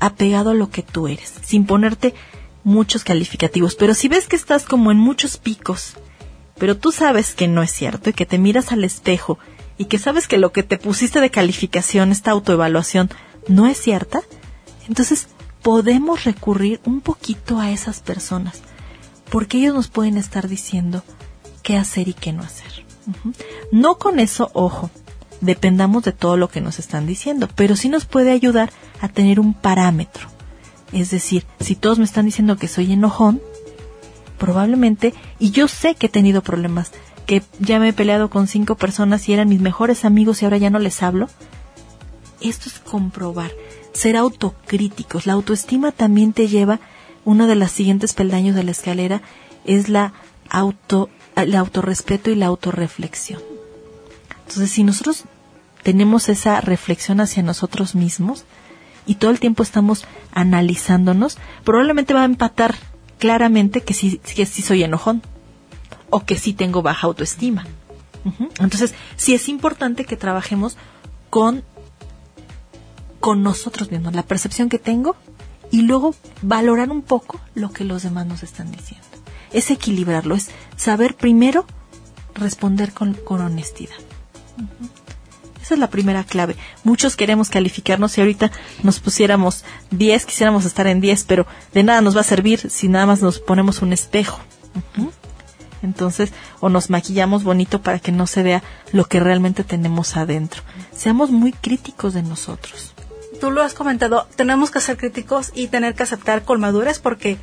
[0.00, 2.14] apegado a lo que tú eres, sin ponerte
[2.64, 3.74] muchos calificativos.
[3.74, 5.94] Pero si ves que estás como en muchos picos,
[6.58, 9.38] pero tú sabes que no es cierto y que te miras al espejo
[9.78, 13.10] y que sabes que lo que te pusiste de calificación, esta autoevaluación,
[13.48, 14.22] no es cierta,
[14.88, 15.28] entonces
[15.62, 18.62] podemos recurrir un poquito a esas personas,
[19.30, 21.02] porque ellos nos pueden estar diciendo
[21.62, 22.84] qué hacer y qué no hacer.
[23.70, 24.90] No con eso, ojo,
[25.40, 29.40] dependamos de todo lo que nos están diciendo, pero sí nos puede ayudar a tener
[29.40, 30.28] un parámetro.
[30.92, 33.40] Es decir, si todos me están diciendo que soy enojón,
[34.38, 36.92] probablemente, y yo sé que he tenido problemas,
[37.26, 40.58] que ya me he peleado con cinco personas y eran mis mejores amigos y ahora
[40.58, 41.28] ya no les hablo,
[42.40, 43.50] esto es comprobar,
[43.92, 45.26] ser autocríticos.
[45.26, 46.80] La autoestima también te lleva,
[47.24, 49.22] uno de los siguientes peldaños de la escalera
[49.64, 50.12] es la
[50.48, 53.42] auto, el autorrespeto y la autorreflexión.
[54.46, 55.24] Entonces, si nosotros
[55.82, 58.44] tenemos esa reflexión hacia nosotros mismos
[59.06, 62.76] y todo el tiempo estamos analizándonos, probablemente va a empatar
[63.18, 65.22] claramente que sí, que sí soy enojón
[66.10, 67.66] o que sí tengo baja autoestima.
[68.58, 70.76] Entonces, sí es importante que trabajemos
[71.30, 71.62] con,
[73.20, 75.14] con nosotros mismos, la percepción que tengo
[75.70, 79.06] y luego valorar un poco lo que los demás nos están diciendo.
[79.52, 81.66] Es equilibrarlo, es saber primero
[82.34, 83.94] responder con, con honestidad.
[85.62, 86.56] Esa es la primera clave.
[86.84, 92.00] Muchos queremos calificarnos y ahorita nos pusiéramos 10, quisiéramos estar en 10, pero de nada
[92.00, 94.38] nos va a servir si nada más nos ponemos un espejo.
[95.82, 98.62] Entonces, o nos maquillamos bonito para que no se vea
[98.92, 100.62] lo que realmente tenemos adentro.
[100.94, 102.94] Seamos muy críticos de nosotros.
[103.40, 107.36] Tú lo has comentado, tenemos que ser críticos y tener que aceptar con madurez porque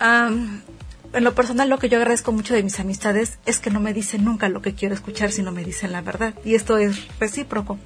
[0.00, 3.94] en lo personal lo que yo agradezco mucho de mis amistades es que no me
[3.94, 6.34] dicen nunca lo que quiero escuchar, sino me dicen la verdad.
[6.44, 7.78] Y esto es recíproco.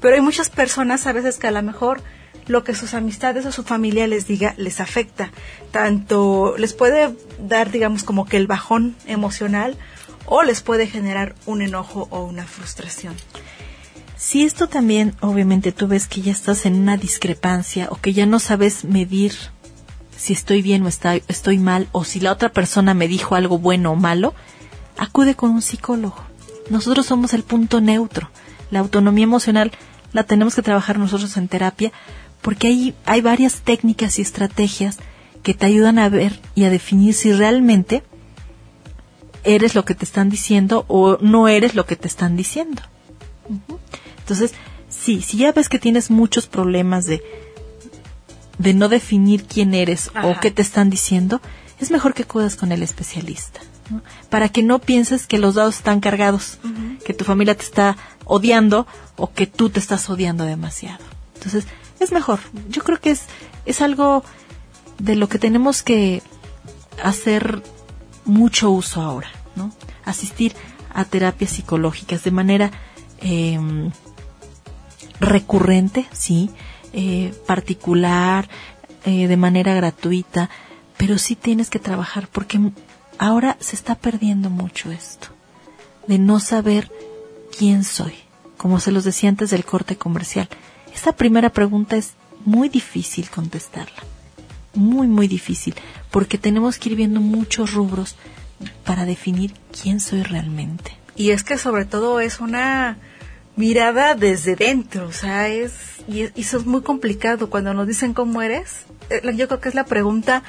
[0.00, 2.00] Pero hay muchas personas a veces que a lo mejor
[2.48, 5.30] lo que sus amistades o su familia les diga les afecta.
[5.70, 9.76] Tanto les puede dar, digamos, como que el bajón emocional
[10.26, 13.14] o les puede generar un enojo o una frustración.
[14.16, 18.26] Si esto también, obviamente, tú ves que ya estás en una discrepancia o que ya
[18.26, 19.32] no sabes medir
[20.16, 23.58] si estoy bien o está, estoy mal o si la otra persona me dijo algo
[23.58, 24.34] bueno o malo,
[24.96, 26.18] acude con un psicólogo.
[26.68, 28.28] Nosotros somos el punto neutro.
[28.70, 29.70] La autonomía emocional
[30.12, 31.92] la tenemos que trabajar nosotros en terapia
[32.42, 34.98] porque hay, hay varias técnicas y estrategias
[35.42, 38.02] que te ayudan a ver y a definir si realmente
[39.44, 42.82] eres lo que te están diciendo o no eres lo que te están diciendo.
[44.18, 44.52] Entonces,
[44.88, 47.22] sí, si ya ves que tienes muchos problemas de,
[48.58, 51.40] de no definir quién eres o qué te están diciendo,
[51.80, 53.60] es mejor que acudas con el especialista.
[54.28, 56.58] Para que no pienses que los dados están cargados,
[57.06, 57.96] que tu familia te está
[58.26, 61.02] odiando o que tú te estás odiando demasiado.
[61.36, 61.64] Entonces,
[62.00, 62.40] es mejor.
[62.68, 63.22] Yo creo que es,
[63.66, 64.24] es algo
[64.98, 66.22] de lo que tenemos que
[67.02, 67.62] hacer
[68.24, 69.72] mucho uso ahora, ¿no?
[70.04, 70.54] Asistir
[70.92, 72.70] a terapias psicológicas de manera
[73.20, 73.90] em,
[75.20, 76.50] recurrente, sí,
[76.92, 78.48] eh, particular,
[79.04, 80.50] eh, de manera gratuita,
[80.96, 82.58] pero sí tienes que trabajar porque
[83.18, 85.28] ahora se está perdiendo mucho esto,
[86.06, 86.90] de no saber
[87.56, 88.14] quién soy,
[88.56, 90.48] como se los decía antes del corte comercial.
[90.98, 94.02] Esta primera pregunta es muy difícil contestarla,
[94.74, 95.76] muy, muy difícil,
[96.10, 98.16] porque tenemos que ir viendo muchos rubros
[98.84, 100.90] para definir quién soy realmente.
[101.14, 102.98] Y es que sobre todo es una
[103.54, 105.72] mirada desde dentro, o sea, es
[106.08, 108.80] y, eso es muy complicado cuando nos dicen cómo eres.
[109.08, 110.42] Eh, yo creo que es la pregunta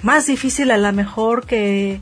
[0.00, 2.00] más difícil a lo mejor que,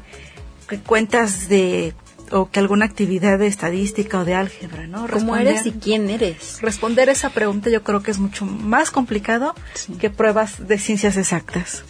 [0.69, 1.95] que cuentas de
[2.33, 5.07] o que alguna actividad de estadística o de álgebra, ¿no?
[5.09, 6.61] ¿Cómo eres y quién eres?
[6.61, 9.55] Responder esa pregunta yo creo que es mucho más complicado
[9.99, 11.85] que pruebas de ciencias exactas.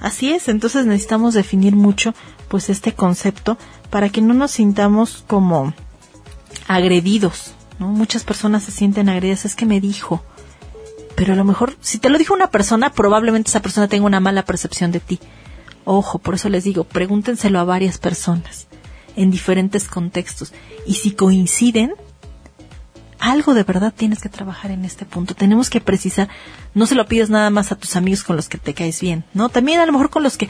[0.00, 2.14] Así es, entonces necesitamos definir mucho
[2.48, 3.58] pues este concepto
[3.90, 5.74] para que no nos sintamos como
[6.66, 7.88] agredidos, ¿no?
[7.88, 10.22] Muchas personas se sienten agredidas, es que me dijo.
[11.16, 14.20] Pero a lo mejor, si te lo dijo una persona, probablemente esa persona tenga una
[14.20, 15.20] mala percepción de ti.
[15.84, 18.68] Ojo, por eso les digo, pregúntenselo a varias personas,
[19.16, 20.52] en diferentes contextos.
[20.86, 21.94] Y si coinciden,
[23.18, 25.34] algo de verdad tienes que trabajar en este punto.
[25.34, 26.28] Tenemos que precisar,
[26.74, 29.24] no se lo pides nada más a tus amigos con los que te caes bien,
[29.34, 29.48] ¿no?
[29.48, 30.48] También a lo mejor con los que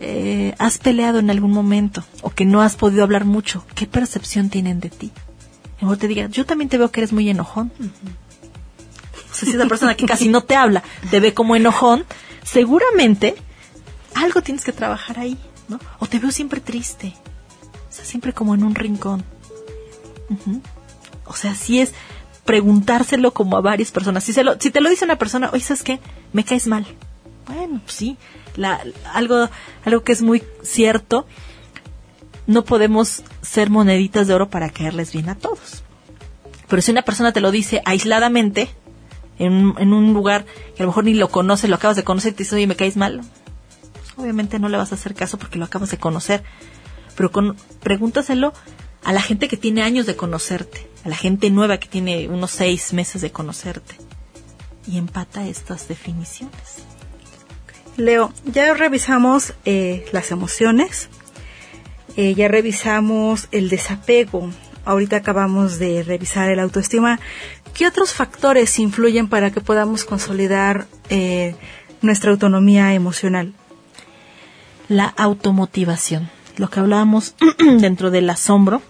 [0.00, 3.64] eh, has peleado en algún momento o que no has podido hablar mucho.
[3.74, 5.12] ¿Qué percepción tienen de ti?
[5.80, 7.72] mejor te diga, yo también te veo que eres muy enojón.
[9.30, 12.04] O sea, si esa persona que casi no te habla te ve como enojón,
[12.42, 13.34] seguramente
[14.14, 15.80] algo tienes que trabajar ahí, ¿no?
[16.00, 17.14] O te veo siempre triste,
[18.04, 19.24] siempre como en un rincón.
[21.24, 21.92] O sea, si es
[22.44, 24.24] preguntárselo como a varias personas.
[24.24, 26.00] Si, se lo, si te lo dice una persona, oye, ¿sabes qué?
[26.32, 26.86] Me caes mal.
[27.46, 28.16] Bueno, pues sí,
[29.12, 29.48] algo,
[29.84, 31.26] algo que es muy cierto
[32.46, 35.84] no podemos ser moneditas de oro para caerles bien a todos.
[36.68, 38.70] Pero si una persona te lo dice aisladamente,
[39.38, 40.44] en, en un lugar
[40.76, 42.66] que a lo mejor ni lo conoces, lo acabas de conocer y te dice, oye,
[42.66, 43.20] me caes mal,
[44.16, 46.42] obviamente no le vas a hacer caso porque lo acabas de conocer.
[47.16, 48.52] Pero con, pregúntaselo
[49.04, 52.50] a la gente que tiene años de conocerte, a la gente nueva que tiene unos
[52.50, 53.96] seis meses de conocerte.
[54.86, 56.84] Y empata estas definiciones.
[57.96, 61.08] Leo, ya revisamos eh, las emociones,
[62.16, 64.50] eh, ya revisamos el desapego.
[64.84, 67.20] Ahorita acabamos de revisar el autoestima.
[67.74, 71.54] ¿Qué otros factores influyen para que podamos consolidar eh,
[72.00, 73.52] nuestra autonomía emocional?
[74.88, 76.30] La automotivación.
[76.56, 78.82] Lo que hablábamos dentro del asombro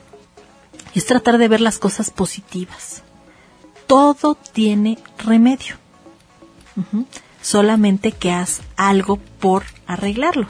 [0.94, 3.02] es tratar de ver las cosas positivas.
[3.86, 5.76] Todo tiene remedio.
[7.42, 10.46] Solamente que haz algo por arreglarlo.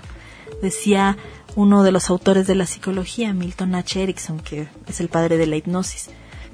[0.62, 1.16] Decía
[1.56, 4.02] uno de los autores de la psicología, Milton H.
[4.02, 6.10] Erickson, que es el padre de la hipnosis.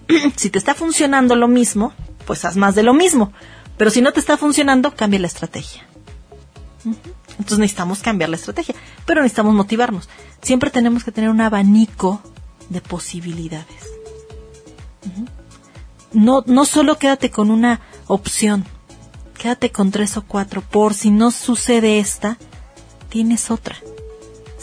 [0.36, 1.92] si te está funcionando lo mismo,
[2.26, 3.32] pues haz más de lo mismo.
[3.76, 5.86] Pero si no te está funcionando, cambia la estrategia.
[7.38, 8.74] Entonces necesitamos cambiar la estrategia,
[9.04, 10.08] pero necesitamos motivarnos.
[10.42, 12.22] Siempre tenemos que tener un abanico
[12.68, 13.84] de posibilidades.
[16.12, 18.64] No, no solo quédate con una opción,
[19.38, 20.62] quédate con tres o cuatro.
[20.62, 22.38] Por si no sucede esta,
[23.10, 23.76] tienes otra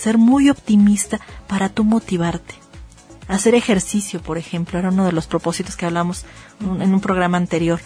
[0.03, 2.55] ser muy optimista para tú motivarte.
[3.29, 6.25] Hacer ejercicio, por ejemplo, era uno de los propósitos que hablamos
[6.59, 7.79] en un programa anterior.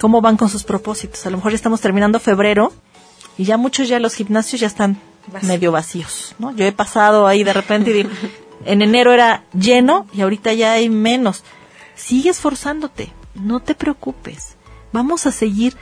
[0.00, 1.26] ¿Cómo van con sus propósitos?
[1.26, 2.72] A lo mejor ya estamos terminando febrero
[3.38, 4.98] y ya muchos ya los gimnasios ya están
[5.42, 6.54] medio vacíos, ¿no?
[6.54, 8.10] Yo he pasado ahí de repente y digo,
[8.64, 11.42] en enero era lleno y ahorita ya hay menos.
[11.94, 14.56] Sigue esforzándote, no te preocupes.
[14.92, 15.76] Vamos a seguir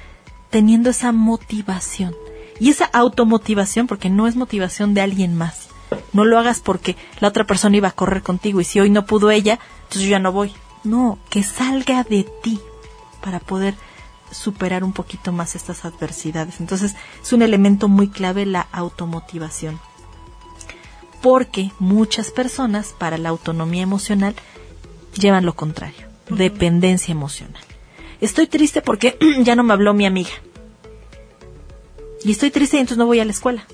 [0.51, 2.15] teniendo esa motivación.
[2.59, 5.69] Y esa automotivación, porque no es motivación de alguien más.
[6.13, 9.07] No lo hagas porque la otra persona iba a correr contigo y si hoy no
[9.07, 10.53] pudo ella, entonces yo ya no voy.
[10.85, 12.61] No, que salga de ti
[13.23, 13.75] para poder
[14.31, 16.61] superar un poquito más estas adversidades.
[16.61, 19.81] Entonces es un elemento muy clave la automotivación.
[21.23, 24.35] Porque muchas personas para la autonomía emocional
[25.15, 27.63] llevan lo contrario, dependencia emocional.
[28.21, 30.31] Estoy triste porque ya no me habló mi amiga.
[32.25, 33.67] Y estoy triste y entonces no voy a la escuela.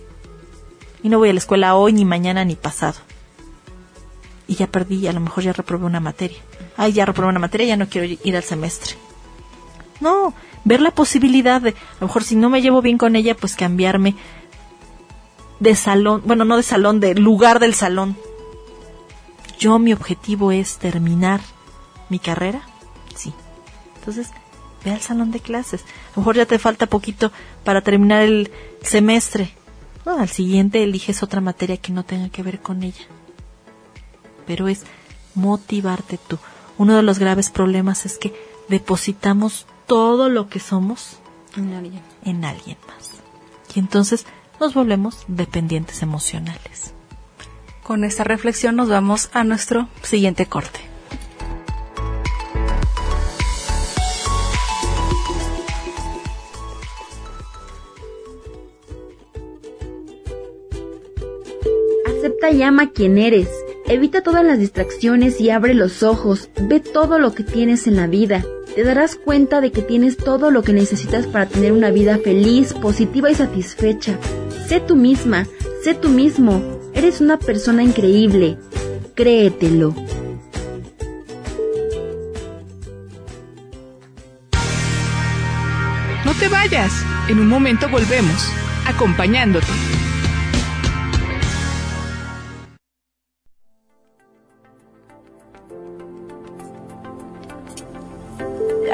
[1.02, 2.98] Y no voy a la escuela hoy, ni mañana, ni pasado.
[4.48, 6.38] Y ya perdí, a lo mejor ya reprobé una materia.
[6.76, 8.96] Ay, ya reprobé una materia, ya no quiero ir al semestre.
[10.00, 10.34] No,
[10.64, 13.56] ver la posibilidad de, a lo mejor si no me llevo bien con ella, pues
[13.56, 14.14] cambiarme
[15.60, 18.16] de salón, bueno, no de salón, de lugar del salón.
[19.58, 21.40] Yo mi objetivo es terminar
[22.08, 22.62] mi carrera,
[23.14, 23.32] sí.
[23.98, 24.30] Entonces,
[24.84, 25.82] ve al salón de clases.
[25.82, 27.32] A lo mejor ya te falta poquito
[27.64, 28.50] para terminar el
[28.82, 29.52] semestre.
[30.04, 33.04] Al siguiente eliges otra materia que no tenga que ver con ella.
[34.46, 34.84] Pero es
[35.34, 36.38] motivarte tú.
[36.78, 38.34] Uno de los graves problemas es que
[38.68, 41.18] depositamos todo lo que somos
[41.56, 42.02] En alguien.
[42.24, 43.10] en alguien más.
[43.74, 44.26] Y entonces
[44.60, 46.92] nos volvemos dependientes emocionales.
[47.82, 50.80] Con esta reflexión nos vamos a nuestro siguiente corte.
[62.06, 63.48] Acepta y ama quien eres.
[63.86, 66.50] Evita todas las distracciones y abre los ojos.
[66.60, 68.44] Ve todo lo que tienes en la vida.
[68.76, 72.74] Te darás cuenta de que tienes todo lo que necesitas para tener una vida feliz,
[72.74, 74.18] positiva y satisfecha.
[74.68, 75.46] Sé tú misma,
[75.82, 76.62] sé tú mismo.
[76.92, 78.58] Eres una persona increíble.
[79.14, 79.94] Créetelo.
[86.26, 86.92] No te vayas.
[87.30, 88.52] En un momento volvemos,
[88.86, 89.95] acompañándote.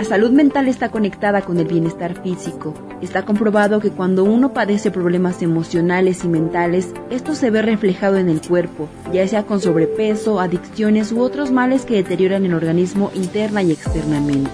[0.03, 2.74] La salud mental está conectada con el bienestar físico.
[3.00, 8.28] Está comprobado que cuando uno padece problemas emocionales y mentales, esto se ve reflejado en
[8.28, 13.62] el cuerpo, ya sea con sobrepeso, adicciones u otros males que deterioran el organismo interna
[13.62, 14.50] y externamente.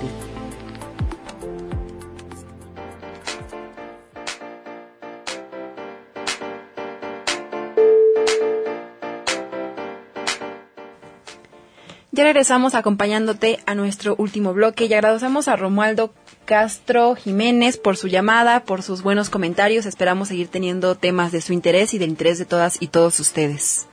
[12.39, 16.15] Regresamos acompañándote a nuestro último bloque y agradecemos a Romualdo
[16.45, 19.87] Castro Jiménez por su llamada, por sus buenos comentarios.
[19.87, 23.89] Esperamos seguir teniendo temas de su interés y del interés de todas y todos ustedes.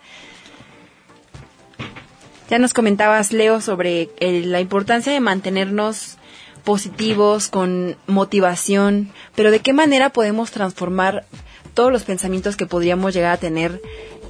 [2.48, 6.20] Ya nos comentabas, Leo, sobre el- la importancia de mantenernos
[6.64, 11.26] positivos, con motivación, pero ¿de qué manera podemos transformar
[11.74, 13.82] todos los pensamientos que podríamos llegar a tener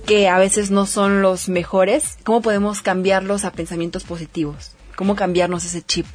[0.05, 2.17] que a veces no son los mejores?
[2.23, 4.71] ¿Cómo podemos cambiarlos a pensamientos positivos?
[4.95, 6.05] ¿Cómo cambiarnos ese chip?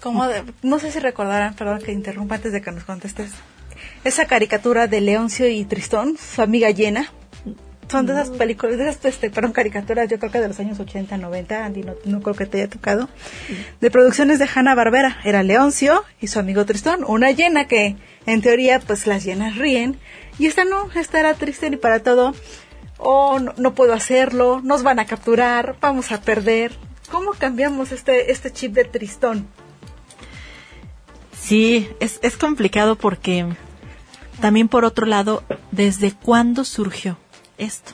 [0.00, 3.30] Como de- no sé si recordarán, perdón que interrumpa antes de que nos contestes,
[4.04, 7.10] esa caricatura de Leoncio y Tristón, su amiga llena.
[7.88, 10.80] Son de esas películas, de esas, este, perdón, caricaturas, yo creo que de los años
[10.80, 13.10] 80, 90, Andy, no, no creo que te haya tocado,
[13.80, 15.18] de producciones de Hanna Barbera.
[15.22, 19.98] Era Leoncio y su amigo Tristón, una llena que, en teoría, pues las llenas ríen,
[20.38, 22.34] y esta no, esta era triste ni para todo.
[22.98, 26.72] Oh, no, no puedo hacerlo, nos van a capturar, vamos a perder.
[27.10, 29.46] ¿Cómo cambiamos este, este chip de Tristón?
[31.38, 33.46] Sí, es, es complicado porque
[34.40, 37.18] también por otro lado, ¿desde cuándo surgió
[37.58, 37.92] esto?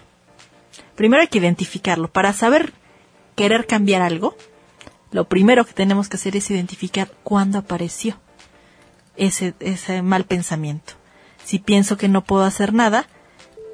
[0.95, 2.09] Primero hay que identificarlo.
[2.09, 2.73] Para saber
[3.37, 4.37] querer cambiar algo,
[5.13, 8.19] lo primero que tenemos que hacer es identificar cuándo apareció
[9.17, 11.00] ese, ese mal pensamiento.
[11.51, 13.07] Si pienso que no puedo hacer nada,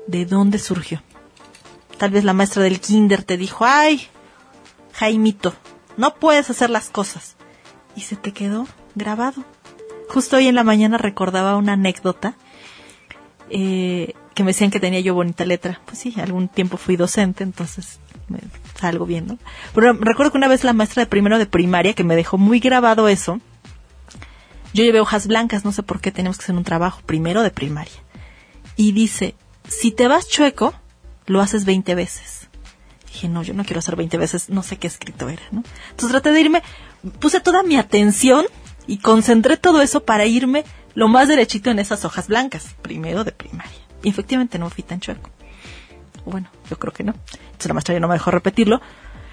[0.07, 1.03] ¿de dónde surgió?
[1.99, 4.09] Tal vez la maestra del kinder te dijo, ay,
[4.95, 5.53] Jaimito,
[5.99, 7.37] no puedes hacer las cosas.
[7.95, 9.45] Y se te quedó grabado.
[10.09, 12.35] Justo hoy en la mañana recordaba una anécdota
[13.51, 15.83] eh, que me decían que tenía yo bonita letra.
[15.85, 18.39] Pues sí, algún tiempo fui docente, entonces me
[18.81, 19.39] salgo bien, ¿no?
[19.75, 22.59] Pero recuerdo que una vez la maestra de primero de primaria, que me dejó muy
[22.59, 23.39] grabado eso,
[24.77, 27.51] yo llevé hojas blancas, no sé por qué tenemos que hacer un trabajo primero de
[27.51, 27.95] primaria.
[28.77, 29.35] Y dice,
[29.67, 30.75] si te vas chueco,
[31.25, 32.49] lo haces 20 veces.
[33.07, 35.63] Dije, no, yo no quiero hacer 20 veces, no sé qué escrito era, ¿no?
[35.91, 36.63] Entonces traté de irme,
[37.21, 38.45] puse toda mi atención
[38.87, 40.65] y concentré todo eso para irme
[40.95, 43.81] lo más derechito en esas hojas blancas, primero de primaria.
[44.03, 45.31] Y efectivamente no fui tan chueco.
[46.27, 47.15] Bueno, yo creo que no.
[47.15, 48.83] Entonces la maestra ya no me dejó repetirlo.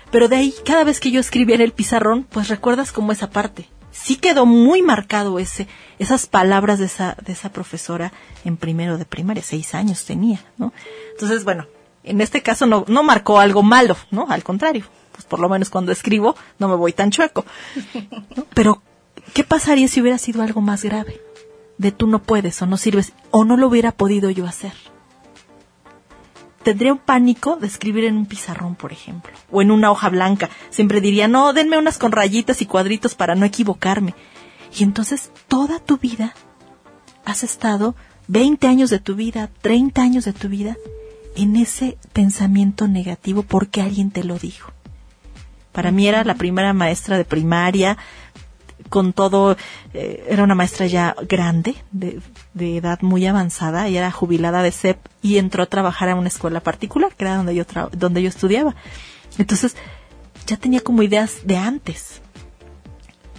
[0.09, 3.29] Pero de ahí, cada vez que yo escribía en el pizarrón, pues recuerdas como esa
[3.29, 3.67] parte.
[3.93, 5.67] Sí quedó muy marcado ese,
[5.99, 8.11] esas palabras de esa, de esa profesora
[8.43, 10.73] en primero de primaria, seis años tenía, ¿no?
[11.13, 11.67] Entonces, bueno,
[12.03, 14.25] en este caso no, no marcó algo malo, ¿no?
[14.29, 17.45] Al contrario, pues por lo menos cuando escribo no me voy tan chueco.
[18.35, 18.45] ¿no?
[18.53, 18.81] Pero,
[19.33, 21.21] ¿qué pasaría si hubiera sido algo más grave?
[21.77, 24.73] De tú no puedes o no sirves o no lo hubiera podido yo hacer.
[26.63, 30.49] Tendría un pánico de escribir en un pizarrón, por ejemplo, o en una hoja blanca.
[30.69, 34.15] Siempre diría, no, denme unas con rayitas y cuadritos para no equivocarme.
[34.77, 36.33] Y entonces toda tu vida
[37.25, 37.95] has estado
[38.27, 40.77] 20 años de tu vida, 30 años de tu vida
[41.35, 44.71] en ese pensamiento negativo porque alguien te lo dijo.
[45.71, 47.97] Para mí era la primera maestra de primaria,
[48.89, 49.57] con todo,
[49.93, 52.21] eh, era una maestra ya grande, de,
[52.55, 56.59] edad muy avanzada, y era jubilada de CEP y entró a trabajar a una escuela
[56.59, 58.75] particular, que era donde yo, donde yo estudiaba.
[59.37, 59.75] Entonces,
[60.45, 62.21] ya tenía como ideas de antes.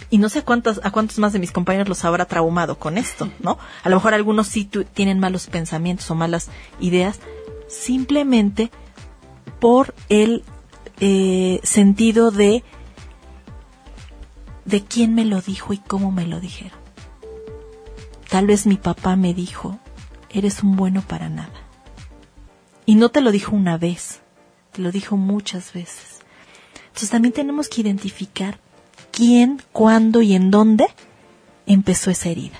[0.09, 2.97] Y no sé a cuántos, a cuántos más de mis compañeros los habrá traumado con
[2.97, 3.57] esto, ¿no?
[3.83, 7.19] A lo mejor algunos sí tienen malos pensamientos o malas ideas,
[7.67, 8.71] simplemente
[9.59, 10.43] por el
[10.99, 12.63] eh, sentido de
[14.65, 16.79] de quién me lo dijo y cómo me lo dijeron.
[18.29, 19.79] Tal vez mi papá me dijo,
[20.29, 21.53] eres un bueno para nada.
[22.85, 24.19] Y no te lo dijo una vez,
[24.71, 26.19] te lo dijo muchas veces.
[26.87, 28.59] Entonces también tenemos que identificar
[29.11, 30.87] quién, cuándo y en dónde
[31.65, 32.57] empezó esa herida.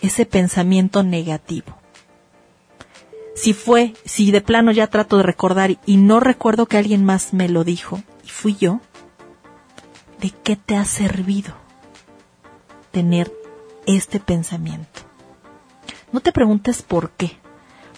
[0.00, 1.76] Ese pensamiento negativo.
[3.34, 7.32] Si fue, si de plano ya trato de recordar y no recuerdo que alguien más
[7.32, 8.80] me lo dijo y fui yo,
[10.22, 11.52] ¿de qué te ha servido
[12.92, 13.30] tener
[13.86, 15.00] este pensamiento?
[16.12, 17.36] No te preguntes por qué,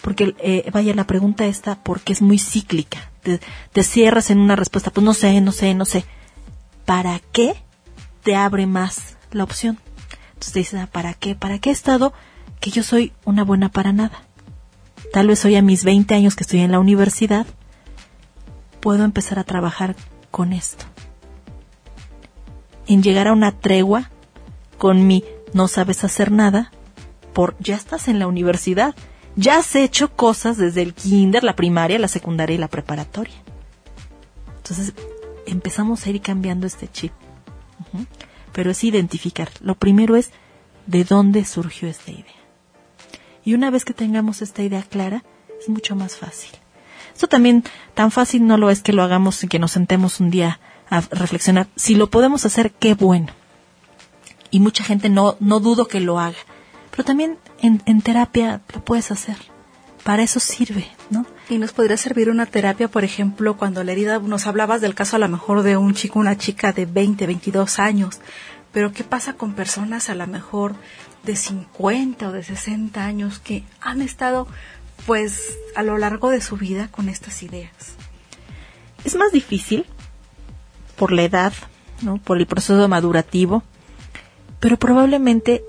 [0.01, 3.11] porque eh, vaya, la pregunta esta, porque es muy cíclica.
[3.21, 3.39] Te,
[3.71, 6.03] te, cierras en una respuesta, pues no sé, no sé, no sé.
[6.85, 7.55] ¿Para qué
[8.23, 9.79] te abre más la opción?
[10.33, 11.35] Entonces te dices, ah, ¿para qué?
[11.35, 12.13] ¿Para qué he estado
[12.59, 14.23] que yo soy una buena para nada?
[15.13, 17.45] Tal vez hoy a mis 20 años que estoy en la universidad,
[18.79, 19.95] puedo empezar a trabajar
[20.31, 20.85] con esto
[22.87, 24.09] en llegar a una tregua
[24.77, 25.23] con mi
[25.53, 26.71] no sabes hacer nada,
[27.33, 28.95] por ya estás en la universidad,
[29.35, 33.35] ya has hecho cosas desde el kinder, la primaria, la secundaria y la preparatoria.
[34.57, 34.93] Entonces
[35.45, 37.11] empezamos a ir cambiando este chip.
[38.51, 39.49] Pero es identificar.
[39.61, 40.31] Lo primero es
[40.87, 42.25] de dónde surgió esta idea.
[43.43, 45.23] Y una vez que tengamos esta idea clara,
[45.59, 46.51] es mucho más fácil.
[47.13, 47.63] Esto también
[47.93, 50.59] tan fácil no lo es que lo hagamos y que nos sentemos un día
[50.89, 51.67] a reflexionar.
[51.75, 53.27] Si lo podemos hacer, qué bueno.
[54.51, 56.37] Y mucha gente no, no dudo que lo haga.
[56.91, 59.37] Pero también en, en terapia lo puedes hacer.
[60.03, 61.25] Para eso sirve, ¿no?
[61.49, 65.15] Y nos podría servir una terapia, por ejemplo, cuando la herida, nos hablabas del caso
[65.15, 68.19] a lo mejor de un chico, una chica de 20, 22 años.
[68.71, 70.75] Pero ¿qué pasa con personas a lo mejor
[71.23, 74.47] de 50 o de 60 años que han estado,
[75.05, 77.71] pues, a lo largo de su vida con estas ideas?
[79.03, 79.85] Es más difícil
[80.95, 81.53] por la edad,
[82.01, 82.17] ¿no?
[82.17, 83.63] por el proceso madurativo,
[84.59, 85.63] pero probablemente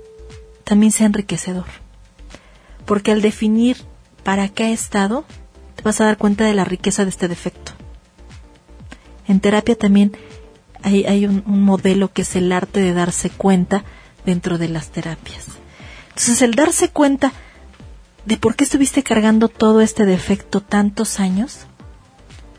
[0.64, 1.66] también sea enriquecedor.
[2.84, 3.76] Porque al definir
[4.22, 5.24] para qué ha estado,
[5.74, 7.72] te vas a dar cuenta de la riqueza de este defecto.
[9.28, 10.16] En terapia también
[10.82, 13.84] hay, un, un, modelo que es el arte de darse cuenta
[14.24, 15.46] dentro de las terapias.
[16.08, 17.32] Entonces, el darse cuenta
[18.24, 21.66] de por qué estuviste cargando todo este defecto tantos años,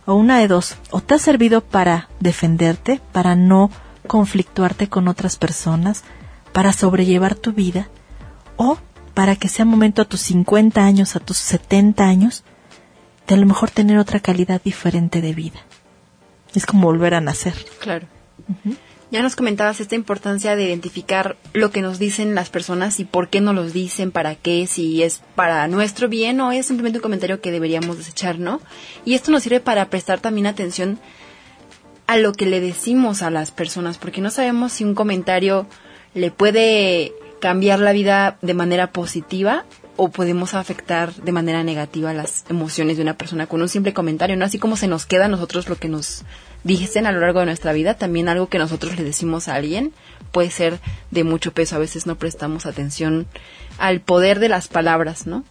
[0.08, 3.70] o una de dos, o te ha servido para defenderte, para no
[4.08, 6.03] conflictuarte con otras personas,
[6.53, 7.89] para sobrellevar tu vida,
[8.55, 8.78] o
[9.14, 12.45] para que sea momento a tus 50 años, a tus 70 años,
[13.28, 15.60] de a lo mejor tener otra calidad diferente de vida.
[16.55, 17.53] Es como volver a nacer.
[17.80, 18.08] Claro.
[18.47, 18.78] Uh -huh.
[19.10, 23.30] Ya nos comentabas esta importancia de identificar lo que nos dicen las personas y por
[23.30, 27.03] qué no los dicen, para qué, si es para nuestro bien o es simplemente un
[27.03, 28.60] comentario que deberíamos desechar, ¿no?
[29.05, 30.99] Y esto nos sirve para prestar también atención
[32.05, 35.68] a lo que le decimos a las personas, porque no sabemos si un comentario
[36.14, 42.43] le puede cambiar la vida de manera positiva o podemos afectar de manera negativa las
[42.49, 44.43] emociones de una persona con un simple comentario, ¿no?
[44.43, 46.24] Así como se nos queda a nosotros lo que nos
[46.64, 49.93] dicen a lo largo de nuestra vida, también algo que nosotros le decimos a alguien
[50.32, 50.80] puede ser
[51.12, 51.76] de mucho peso.
[51.76, 53.28] A veces no prestamos atención
[53.78, 55.43] al poder de las palabras, ¿no?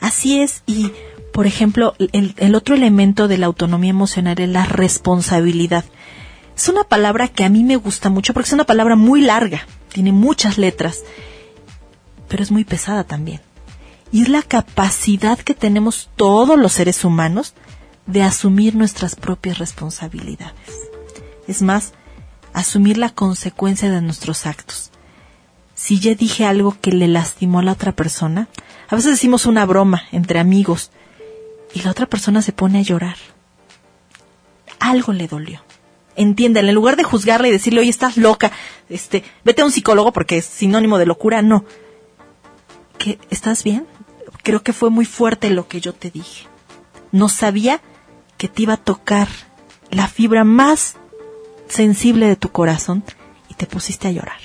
[0.00, 0.92] Así es, y
[1.32, 5.84] por ejemplo, el, el otro elemento de la autonomía emocional es la responsabilidad.
[6.56, 9.66] Es una palabra que a mí me gusta mucho porque es una palabra muy larga,
[9.92, 11.02] tiene muchas letras,
[12.28, 13.40] pero es muy pesada también.
[14.12, 17.54] y es la capacidad que tenemos todos los seres humanos
[18.06, 20.90] de asumir nuestras propias responsabilidades.
[21.46, 21.92] Es más,
[22.52, 24.90] asumir la consecuencia de nuestros actos.
[25.74, 28.48] Si ya dije algo que le lastimó a la otra persona,
[28.88, 30.90] a veces decimos una broma entre amigos
[31.74, 33.16] y la otra persona se pone a llorar.
[34.78, 35.62] Algo le dolió.
[36.16, 38.52] Entiéndela, en lugar de juzgarla y decirle, oye, estás loca,
[38.88, 41.64] este, vete a un psicólogo porque es sinónimo de locura, no.
[42.98, 43.88] ¿Qué, ¿Estás bien?
[44.44, 46.46] Creo que fue muy fuerte lo que yo te dije.
[47.10, 47.80] No sabía
[48.36, 49.28] que te iba a tocar
[49.90, 50.96] la fibra más
[51.68, 53.04] sensible de tu corazón
[53.48, 54.40] y te pusiste a llorar.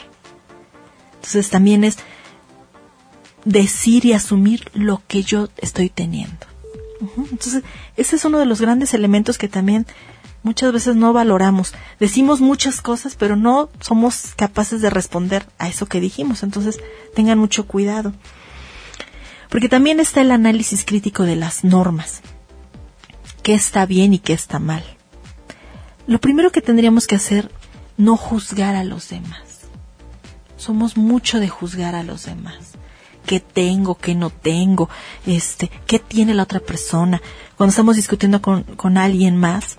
[1.15, 1.97] Entonces también es
[3.45, 6.47] decir y asumir lo que yo estoy teniendo.
[7.17, 7.63] Entonces,
[7.95, 9.85] ese es uno de los grandes elementos que también
[10.43, 11.73] muchas veces no valoramos.
[11.99, 16.43] Decimos muchas cosas, pero no somos capaces de responder a eso que dijimos.
[16.43, 16.79] Entonces,
[17.15, 18.13] tengan mucho cuidado.
[19.49, 22.21] Porque también está el análisis crítico de las normas.
[23.43, 24.83] ¿Qué está bien y qué está mal?
[26.07, 27.51] Lo primero que tendríamos que hacer,
[27.97, 29.61] no juzgar a los demás.
[30.57, 32.73] Somos mucho de juzgar a los demás
[33.29, 34.89] qué tengo, qué no tengo,
[35.27, 37.21] este, qué tiene la otra persona.
[37.57, 39.77] Cuando estamos discutiendo con, con alguien más,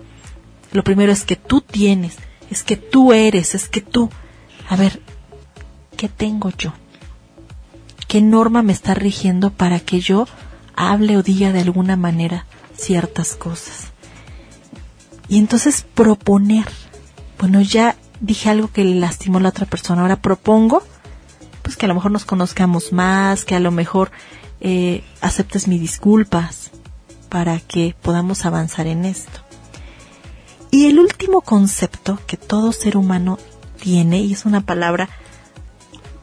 [0.71, 2.15] lo primero es que tú tienes,
[2.49, 4.09] es que tú eres, es que tú.
[4.69, 5.01] A ver,
[5.97, 6.71] ¿qué tengo yo?
[8.07, 10.29] ¿Qué norma me está rigiendo para que yo
[10.73, 12.45] hable o diga de alguna manera
[12.81, 13.91] ciertas cosas?
[15.27, 16.65] Y entonces proponer.
[17.39, 20.83] Bueno, ya dije algo que le lastimó a la otra persona, ahora propongo
[21.61, 24.11] pues que a lo mejor nos conozcamos más, que a lo mejor
[24.59, 26.71] eh, aceptes mis disculpas
[27.29, 29.39] para que podamos avanzar en esto.
[30.69, 33.37] Y el último concepto que todo ser humano
[33.81, 35.09] tiene, y es una palabra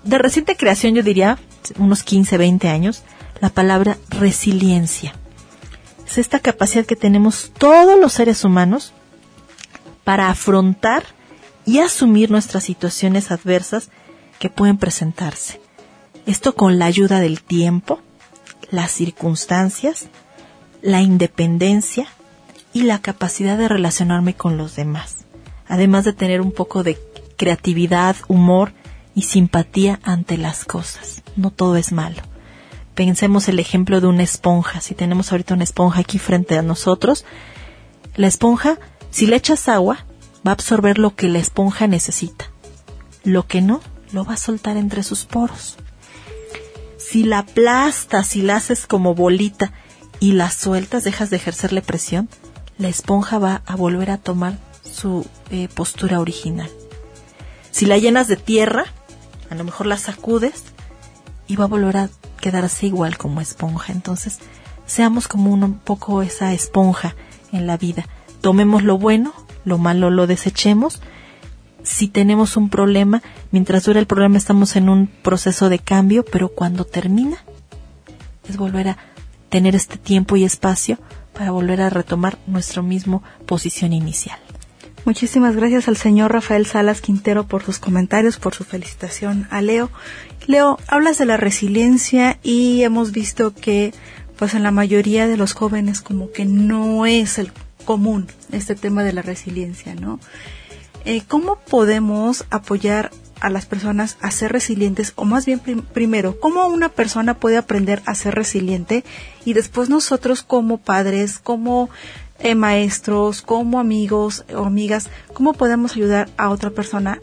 [0.04, 1.38] de reciente creación, yo diría,
[1.78, 3.02] unos 15, 20 años,
[3.40, 5.14] la palabra resiliencia.
[6.08, 8.94] Es esta capacidad que tenemos todos los seres humanos
[10.04, 11.04] para afrontar
[11.66, 13.90] y asumir nuestras situaciones adversas
[14.38, 15.60] que pueden presentarse.
[16.24, 18.00] Esto con la ayuda del tiempo,
[18.70, 20.06] las circunstancias,
[20.80, 22.06] la independencia
[22.72, 25.26] y la capacidad de relacionarme con los demás,
[25.68, 26.98] además de tener un poco de
[27.36, 28.72] creatividad, humor
[29.14, 31.22] y simpatía ante las cosas.
[31.36, 32.22] No todo es malo.
[32.98, 34.80] Pensemos el ejemplo de una esponja.
[34.80, 37.24] Si tenemos ahorita una esponja aquí frente a nosotros,
[38.16, 38.76] la esponja,
[39.12, 40.04] si le echas agua,
[40.44, 42.50] va a absorber lo que la esponja necesita.
[43.22, 43.80] Lo que no,
[44.10, 45.76] lo va a soltar entre sus poros.
[46.96, 49.70] Si la aplastas, si la haces como bolita
[50.18, 52.28] y la sueltas, dejas de ejercerle presión,
[52.78, 56.68] la esponja va a volver a tomar su eh, postura original.
[57.70, 58.86] Si la llenas de tierra,
[59.50, 60.64] a lo mejor la sacudes
[61.48, 63.92] y va a volver a quedarse igual como esponja.
[63.92, 64.38] Entonces,
[64.86, 67.16] seamos como un poco esa esponja
[67.50, 68.06] en la vida.
[68.40, 69.32] Tomemos lo bueno,
[69.64, 71.00] lo malo lo desechemos
[71.88, 76.48] si tenemos un problema, mientras dura el problema estamos en un proceso de cambio, pero
[76.50, 77.38] cuando termina
[78.48, 78.98] es volver a
[79.48, 80.98] tener este tiempo y espacio
[81.32, 84.38] para volver a retomar nuestra misma posición inicial.
[85.04, 89.90] Muchísimas gracias al señor Rafael Salas Quintero por sus comentarios, por su felicitación a Leo.
[90.46, 93.94] Leo, hablas de la resiliencia y hemos visto que
[94.36, 97.52] pues en la mayoría de los jóvenes como que no es el
[97.84, 100.20] común este tema de la resiliencia, ¿no?
[101.04, 105.12] Eh, ¿cómo podemos apoyar a las personas a ser resilientes?
[105.16, 109.04] O más bien, primero, ¿cómo una persona puede aprender a ser resiliente?
[109.44, 111.88] Y después nosotros como padres, como
[112.40, 117.20] eh, maestros, como amigos o amigas, ¿cómo podemos ayudar a otra persona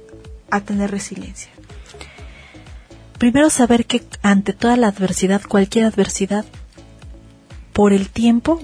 [0.51, 1.51] a tener resiliencia?
[3.18, 6.45] Primero saber que ante toda la adversidad, cualquier adversidad,
[7.72, 8.61] por el tiempo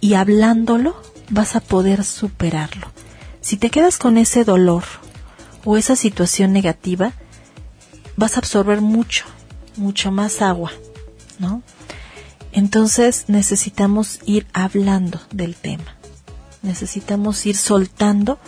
[0.00, 0.94] y hablándolo,
[1.30, 2.88] vas a poder superarlo.
[3.40, 4.84] Si te quedas con ese dolor
[5.64, 7.12] o esa situación negativa,
[8.16, 9.24] vas a absorber mucho,
[9.76, 10.72] mucho más agua,
[11.38, 11.62] ¿no?
[12.52, 15.96] Entonces necesitamos ir hablando del tema.
[16.62, 18.38] Necesitamos ir soltando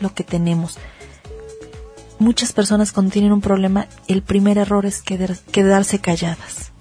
[0.00, 0.78] lo que tenemos.
[2.18, 6.72] Muchas personas cuando tienen un problema, el primer error es quedarse calladas.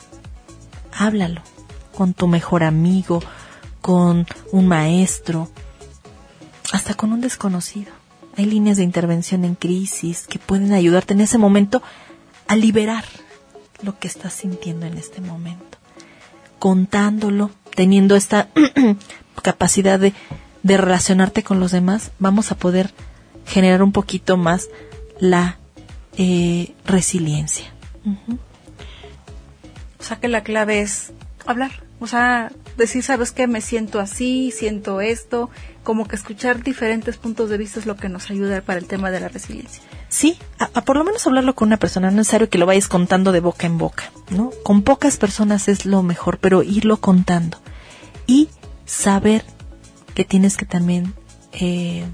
[0.92, 1.42] Háblalo
[1.96, 3.22] con tu mejor amigo,
[3.82, 5.50] con un maestro,
[6.72, 7.92] hasta con un desconocido.
[8.38, 11.82] Hay líneas de intervención en crisis que pueden ayudarte en ese momento
[12.48, 13.06] a liberar
[13.82, 15.81] lo que estás sintiendo en este momento.
[16.62, 18.50] Contándolo, teniendo esta
[19.42, 20.14] capacidad de,
[20.64, 22.94] relacionarte con los demás, vamos a poder
[23.48, 24.70] generar un poquito más
[25.20, 25.58] la
[26.18, 27.66] eh, resiliencia.
[30.00, 31.14] O sea que la clave es
[31.48, 31.72] hablar.
[32.00, 33.48] O sea, decir, ¿sabes qué?
[33.48, 35.50] Me siento así, siento esto.
[35.82, 39.10] Como que escuchar diferentes puntos de vista es lo que nos ayuda para el tema
[39.10, 39.82] de la resiliencia.
[40.12, 42.66] Sí, a, a por lo menos hablarlo con una persona, no es necesario que lo
[42.66, 44.52] vayas contando de boca en boca, ¿no?
[44.62, 47.58] Con pocas personas es lo mejor, pero irlo contando.
[48.28, 48.50] Y
[48.86, 49.46] saber
[50.14, 51.14] que tienes que también
[51.54, 52.06] eh,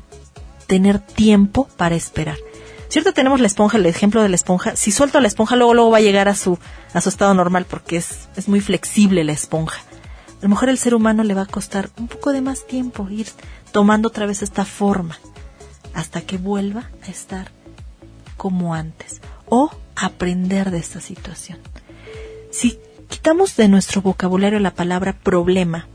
[0.68, 2.38] tener tiempo para esperar.
[2.90, 4.76] Cierto, tenemos la esponja, el ejemplo de la esponja.
[4.76, 6.60] Si suelto la esponja, luego, luego va a llegar a su,
[6.94, 9.80] a su estado normal porque es, es muy flexible la esponja.
[9.80, 13.10] A lo mejor el ser humano le va a costar un poco de más tiempo
[13.10, 13.28] ir
[13.72, 15.18] tomando otra vez esta forma
[15.96, 17.57] hasta que vuelva a estar
[18.38, 21.58] como antes o aprender de esta situación.
[22.52, 22.80] Si
[23.10, 25.88] quitamos de nuestro vocabulario la palabra problema,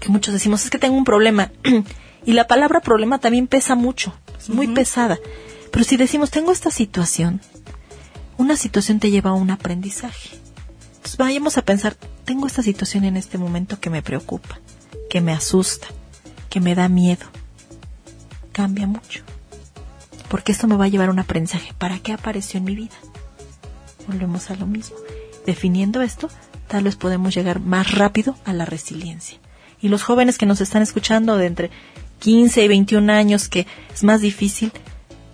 [0.00, 1.50] que muchos decimos es que tengo un problema,
[2.24, 5.18] y la palabra problema también pesa mucho, es muy pesada,
[5.70, 7.40] pero si decimos tengo esta situación,
[8.36, 10.30] una situación te lleva a un aprendizaje.
[10.96, 14.60] Entonces vayamos a pensar, tengo esta situación en este momento que me preocupa,
[15.10, 15.88] que me asusta,
[16.48, 17.26] que me da miedo.
[18.52, 19.24] Cambia mucho
[20.32, 21.74] porque esto me va a llevar a un aprendizaje.
[21.76, 22.94] ¿Para qué apareció en mi vida?
[24.08, 24.96] Volvemos a lo mismo.
[25.44, 26.30] Definiendo esto,
[26.68, 29.36] tal vez podemos llegar más rápido a la resiliencia.
[29.82, 31.70] Y los jóvenes que nos están escuchando de entre
[32.20, 34.72] 15 y 21 años, que es más difícil,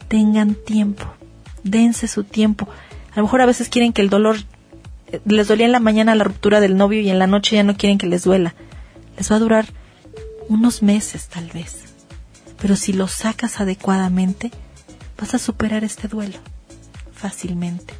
[0.08, 1.04] tengan tiempo,
[1.62, 2.68] dense su tiempo.
[3.12, 4.38] A lo mejor a veces quieren que el dolor
[5.12, 7.62] eh, les dolía en la mañana la ruptura del novio y en la noche ya
[7.62, 8.56] no quieren que les duela.
[9.16, 9.66] Les va a durar
[10.48, 11.84] unos meses tal vez.
[12.60, 14.50] Pero si lo sacas adecuadamente,
[15.18, 16.38] vas a superar este duelo
[17.12, 17.94] fácilmente.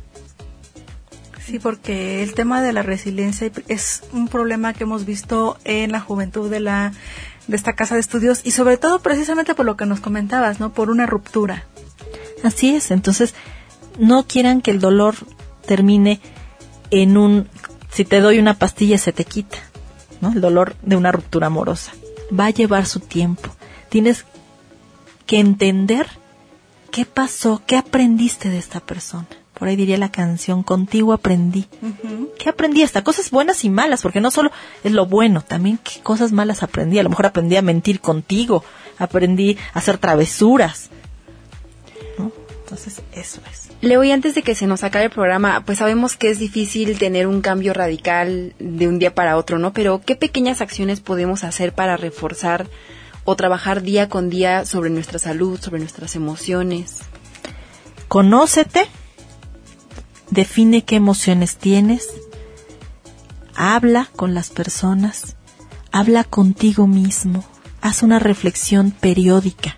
[1.45, 6.01] Sí, porque el tema de la resiliencia es un problema que hemos visto en la
[6.01, 6.93] juventud de la
[7.47, 10.75] de esta casa de estudios y sobre todo precisamente por lo que nos comentabas, ¿no?
[10.75, 11.65] Por una ruptura.
[12.45, 13.35] Así es, entonces
[13.99, 15.15] no quieran que el dolor
[15.67, 16.21] termine
[16.91, 17.49] en un
[17.91, 19.59] si te doy una pastilla se te quita,
[20.21, 20.33] ¿no?
[20.33, 21.93] El dolor de una ruptura amorosa.
[22.39, 23.49] Va a llevar su tiempo.
[23.89, 24.27] Tienes
[25.27, 26.07] que entender
[26.91, 27.63] ¿qué pasó?
[27.67, 29.27] ¿Qué aprendiste de esta persona?
[29.59, 31.67] Por ahí diría la canción, contigo aprendí.
[32.39, 32.83] ¿Qué aprendí?
[32.85, 34.53] Hasta cosas buenas y malas, porque no solo
[34.85, 36.99] es lo bueno, también qué cosas malas aprendí.
[36.99, 38.63] A lo mejor aprendí a mentir contigo,
[38.99, 40.91] aprendí a hacer travesuras.
[42.19, 42.31] ¿no?
[42.61, 43.69] Entonces, eso es.
[43.81, 46.97] Leo, y antes de que se nos acabe el programa, pues sabemos que es difícil
[46.97, 49.73] tener un cambio radical de un día para otro, ¿no?
[49.73, 52.69] Pero, ¿qué pequeñas acciones podemos hacer para reforzar
[53.31, 57.01] o trabajar día con día sobre nuestra salud, sobre nuestras emociones.
[58.09, 58.87] Conócete,
[60.31, 62.09] define qué emociones tienes,
[63.55, 65.37] habla con las personas,
[65.93, 67.45] habla contigo mismo,
[67.83, 69.77] haz una reflexión periódica.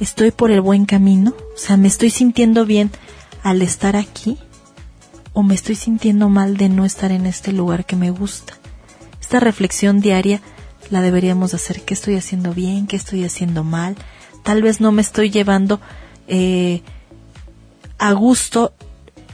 [0.00, 1.36] ¿Estoy por el buen camino?
[1.54, 2.90] O sea, ¿me estoy sintiendo bien
[3.44, 4.38] al estar aquí?
[5.32, 8.54] ¿O me estoy sintiendo mal de no estar en este lugar que me gusta?
[9.20, 10.40] Esta reflexión diaria
[10.90, 13.96] la deberíamos hacer, qué estoy haciendo bien, qué estoy haciendo mal,
[14.42, 15.80] tal vez no me estoy llevando
[16.28, 16.82] eh,
[17.98, 18.74] a gusto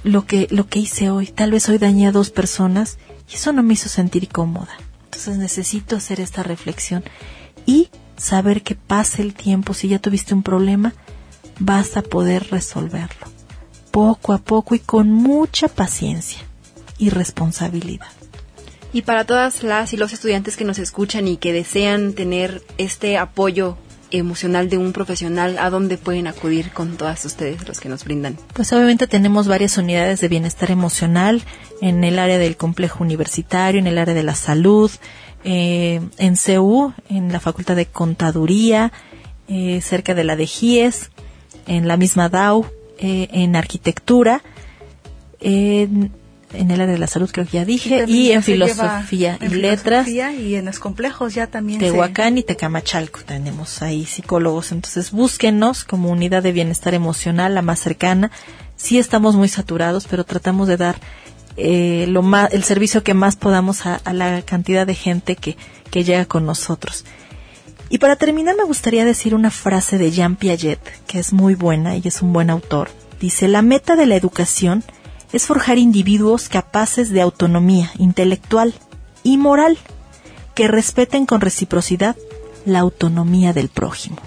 [0.04, 2.98] lo que, lo que hice hoy, tal vez hoy dañé a dos personas
[3.30, 4.72] y eso no me hizo sentir cómoda.
[5.04, 7.04] Entonces necesito hacer esta reflexión
[7.66, 10.94] y saber que pase el tiempo, si ya tuviste un problema,
[11.58, 13.26] vas a poder resolverlo,
[13.90, 16.40] poco a poco y con mucha paciencia
[16.98, 18.08] y responsabilidad.
[18.92, 23.16] Y para todas las y los estudiantes que nos escuchan y que desean tener este
[23.16, 23.78] apoyo
[24.10, 28.36] emocional de un profesional, ¿a dónde pueden acudir con todas ustedes los que nos brindan?
[28.52, 31.42] Pues obviamente tenemos varias unidades de bienestar emocional
[31.80, 34.90] en el área del complejo universitario, en el área de la salud,
[35.44, 38.92] eh, en CEU, en la Facultad de Contaduría,
[39.48, 41.10] eh, cerca de la de GIES,
[41.66, 44.42] en la misma DAO, eh, en arquitectura,
[45.40, 46.12] en
[46.54, 50.08] en el área de la salud creo que ya dije, y, en filosofía y letras.
[50.08, 50.20] Y
[50.54, 51.80] en los complejos ya también.
[51.80, 57.80] Tehuacán y Tecamachalco tenemos ahí psicólogos, entonces búsquenos como unidad de bienestar emocional, la más
[57.80, 58.30] cercana.
[58.76, 60.96] Sí estamos muy saturados, pero tratamos de dar
[61.56, 65.56] eh, lo más, el servicio que más podamos a, a la cantidad de gente que,
[65.90, 67.04] que llega con nosotros.
[67.92, 71.96] Y para terminar me gustaría decir una frase de Jean Piaget, que es muy buena
[71.96, 72.88] y es un buen autor.
[73.20, 75.01] Dice, la meta de la educación es
[75.38, 78.74] forjar individuos capaces de autonomía intelectual
[79.22, 79.78] y moral
[80.54, 82.16] que respeten con reciprocidad
[82.64, 84.18] la autonomía del prójimo.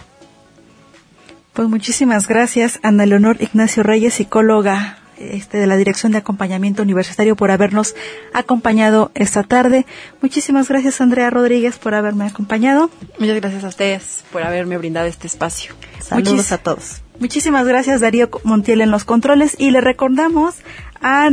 [1.54, 7.38] Pues muchísimas gracias, Ana Leonor Ignacio Reyes, psicóloga este, de la Dirección de Acompañamiento Universitario,
[7.38, 7.96] por habernos
[8.34, 9.86] acompañado esta tarde.
[10.22, 12.90] Muchísimas gracias, Andrea Rodríguez, por haberme acompañado.
[13.20, 15.74] Muchas gracias a ustedes por haberme brindado este espacio.
[16.02, 17.05] Saludos a todos.
[17.20, 19.56] Muchísimas gracias, Darío Montiel, en los controles.
[19.58, 20.56] Y le recordamos
[21.02, 21.30] a,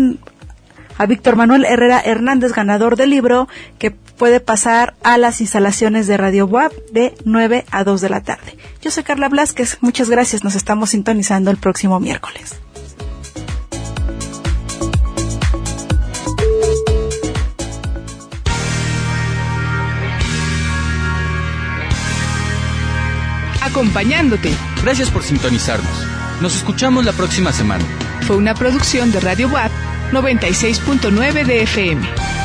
[0.99, 6.17] a Víctor Manuel Herrera Hernández, ganador del libro, que puede pasar a las instalaciones de
[6.17, 8.57] Radio WAP de 9 a 2 de la tarde.
[8.81, 12.61] Yo soy Carla Blasquez, muchas gracias, nos estamos sintonizando el próximo miércoles.
[23.83, 24.55] Acompañándote.
[24.81, 26.07] Gracias por sintonizarnos.
[26.41, 27.85] Nos escuchamos la próxima semana.
[28.29, 29.73] Fue una producción de Radio WAP
[30.13, 32.42] 96.9 de FM.